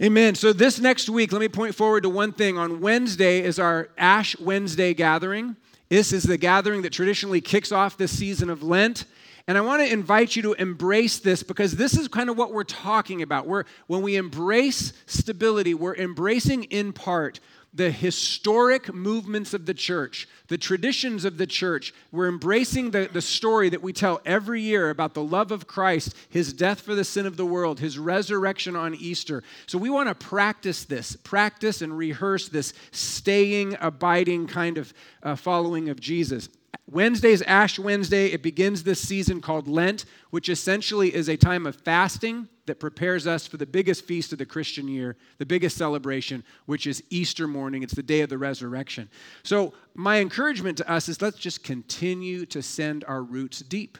Amen. 0.01 0.35
So, 0.35 0.53
this 0.53 0.79
next 0.79 1.09
week, 1.09 1.33
let 1.33 1.41
me 1.41 1.49
point 1.49 1.75
forward 1.75 2.03
to 2.03 2.09
one 2.09 2.31
thing. 2.31 2.57
On 2.57 2.79
Wednesday 2.79 3.43
is 3.43 3.59
our 3.59 3.89
Ash 3.97 4.39
Wednesday 4.39 4.93
gathering. 4.93 5.57
This 5.89 6.13
is 6.13 6.23
the 6.23 6.37
gathering 6.37 6.81
that 6.83 6.93
traditionally 6.93 7.41
kicks 7.41 7.73
off 7.73 7.97
this 7.97 8.17
season 8.17 8.49
of 8.49 8.63
Lent. 8.63 9.03
And 9.49 9.57
I 9.57 9.61
want 9.61 9.81
to 9.81 9.91
invite 9.91 10.37
you 10.37 10.41
to 10.43 10.53
embrace 10.53 11.19
this 11.19 11.43
because 11.43 11.75
this 11.75 11.97
is 11.97 12.07
kind 12.07 12.29
of 12.29 12.37
what 12.37 12.53
we're 12.53 12.63
talking 12.63 13.21
about. 13.21 13.47
We're, 13.47 13.65
when 13.87 14.01
we 14.01 14.15
embrace 14.15 14.93
stability, 15.07 15.73
we're 15.73 15.95
embracing 15.95 16.63
in 16.63 16.93
part 16.93 17.41
the 17.77 17.91
historic 17.91 18.91
movements 18.93 19.53
of 19.53 19.67
the 19.67 19.73
church, 19.73 20.27
the 20.47 20.57
traditions 20.57 21.25
of 21.25 21.37
the 21.37 21.45
church. 21.45 21.93
We're 22.11 22.27
embracing 22.27 22.89
the, 22.89 23.07
the 23.11 23.21
story 23.21 23.69
that 23.69 23.83
we 23.83 23.93
tell 23.93 24.19
every 24.25 24.61
year 24.61 24.89
about 24.89 25.13
the 25.13 25.23
love 25.23 25.51
of 25.51 25.67
Christ, 25.67 26.15
his 26.29 26.53
death 26.53 26.81
for 26.81 26.95
the 26.95 27.03
sin 27.03 27.27
of 27.27 27.37
the 27.37 27.45
world, 27.45 27.79
his 27.79 27.99
resurrection 27.99 28.75
on 28.75 28.95
Easter. 28.95 29.43
So 29.67 29.77
we 29.77 29.91
want 29.91 30.09
to 30.09 30.15
practice 30.15 30.85
this, 30.85 31.15
practice 31.17 31.83
and 31.83 31.95
rehearse 31.95 32.49
this 32.49 32.73
staying, 32.91 33.77
abiding 33.79 34.47
kind 34.47 34.79
of 34.79 34.91
uh, 35.27 35.35
following 35.35 35.89
of 35.89 35.99
Jesus. 35.99 36.47
Wednesday 36.89 37.31
is 37.31 37.41
Ash 37.41 37.77
Wednesday. 37.77 38.27
It 38.27 38.41
begins 38.41 38.83
this 38.83 39.01
season 39.01 39.41
called 39.41 39.67
Lent, 39.67 40.05
which 40.29 40.47
essentially 40.47 41.13
is 41.13 41.27
a 41.27 41.35
time 41.35 41.67
of 41.67 41.75
fasting 41.75 42.47
that 42.65 42.79
prepares 42.79 43.27
us 43.27 43.45
for 43.45 43.57
the 43.57 43.65
biggest 43.65 44.05
feast 44.05 44.31
of 44.31 44.39
the 44.39 44.45
Christian 44.45 44.87
year, 44.87 45.17
the 45.37 45.45
biggest 45.45 45.75
celebration, 45.75 46.45
which 46.65 46.87
is 46.87 47.03
Easter 47.09 47.45
morning. 47.45 47.83
It's 47.83 47.93
the 47.93 48.03
day 48.03 48.21
of 48.21 48.29
the 48.29 48.37
resurrection. 48.37 49.09
So, 49.43 49.73
my 49.95 50.21
encouragement 50.21 50.77
to 50.77 50.89
us 50.89 51.09
is 51.09 51.21
let's 51.21 51.39
just 51.39 51.61
continue 51.61 52.45
to 52.45 52.61
send 52.61 53.03
our 53.05 53.21
roots 53.21 53.59
deep. 53.59 53.97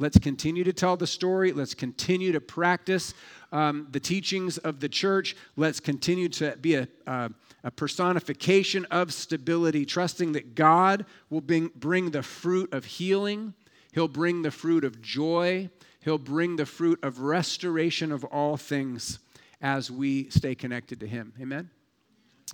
Let's 0.00 0.18
continue 0.18 0.64
to 0.64 0.72
tell 0.72 0.96
the 0.96 1.06
story. 1.06 1.52
Let's 1.52 1.74
continue 1.74 2.32
to 2.32 2.40
practice 2.40 3.14
um, 3.52 3.86
the 3.92 4.00
teachings 4.00 4.58
of 4.58 4.80
the 4.80 4.88
church. 4.88 5.36
Let's 5.56 5.78
continue 5.78 6.28
to 6.30 6.56
be 6.56 6.74
a. 6.74 6.88
A 7.62 7.70
personification 7.70 8.86
of 8.86 9.12
stability, 9.12 9.84
trusting 9.84 10.32
that 10.32 10.54
God 10.54 11.04
will 11.28 11.42
bring, 11.42 11.70
bring 11.76 12.10
the 12.10 12.22
fruit 12.22 12.72
of 12.72 12.86
healing, 12.86 13.52
He'll 13.92 14.08
bring 14.08 14.40
the 14.40 14.50
fruit 14.50 14.82
of 14.82 15.02
joy, 15.02 15.68
He'll 16.00 16.16
bring 16.16 16.56
the 16.56 16.64
fruit 16.64 16.98
of 17.02 17.20
restoration 17.20 18.12
of 18.12 18.24
all 18.24 18.56
things 18.56 19.18
as 19.60 19.90
we 19.90 20.30
stay 20.30 20.54
connected 20.54 21.00
to 21.00 21.06
Him. 21.06 21.34
Amen? 21.38 21.68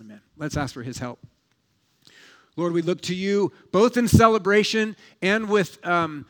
Amen. 0.00 0.20
Let's 0.36 0.56
ask 0.56 0.74
for 0.74 0.82
His 0.82 0.98
help. 0.98 1.20
Lord, 2.56 2.72
we 2.72 2.82
look 2.82 3.02
to 3.02 3.14
you 3.14 3.52
both 3.70 3.96
in 3.96 4.08
celebration 4.08 4.96
and 5.22 5.48
with 5.48 5.78
um, 5.86 6.26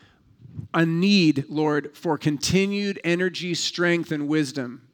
a 0.73 0.85
need, 0.85 1.45
Lord, 1.49 1.95
for 1.95 2.17
continued 2.17 2.99
energy, 3.03 3.53
strength, 3.53 4.11
and 4.11 4.27
wisdom 4.27 4.87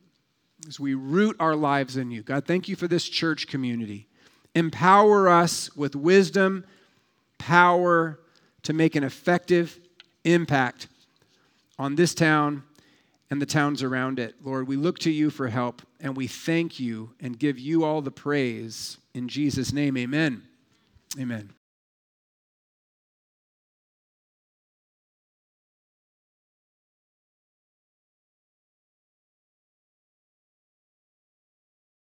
as 0.67 0.79
we 0.79 0.93
root 0.93 1.35
our 1.39 1.55
lives 1.55 1.97
in 1.97 2.11
you. 2.11 2.23
God, 2.23 2.45
thank 2.45 2.67
you 2.67 2.75
for 2.75 2.87
this 2.87 3.07
church 3.07 3.47
community. 3.47 4.07
Empower 4.55 5.29
us 5.29 5.75
with 5.75 5.95
wisdom, 5.95 6.65
power 7.37 8.19
to 8.63 8.73
make 8.73 8.95
an 8.95 9.03
effective 9.03 9.79
impact 10.23 10.87
on 11.77 11.95
this 11.95 12.13
town 12.13 12.63
and 13.29 13.41
the 13.41 13.45
towns 13.45 13.81
around 13.81 14.19
it. 14.19 14.35
Lord, 14.43 14.67
we 14.67 14.75
look 14.75 14.99
to 14.99 15.11
you 15.11 15.29
for 15.29 15.47
help 15.47 15.81
and 15.99 16.15
we 16.15 16.27
thank 16.27 16.79
you 16.79 17.11
and 17.19 17.37
give 17.37 17.57
you 17.57 17.83
all 17.83 18.01
the 18.01 18.11
praise. 18.11 18.97
In 19.13 19.27
Jesus' 19.27 19.73
name, 19.73 19.97
amen. 19.97 20.43
Amen. 21.19 21.51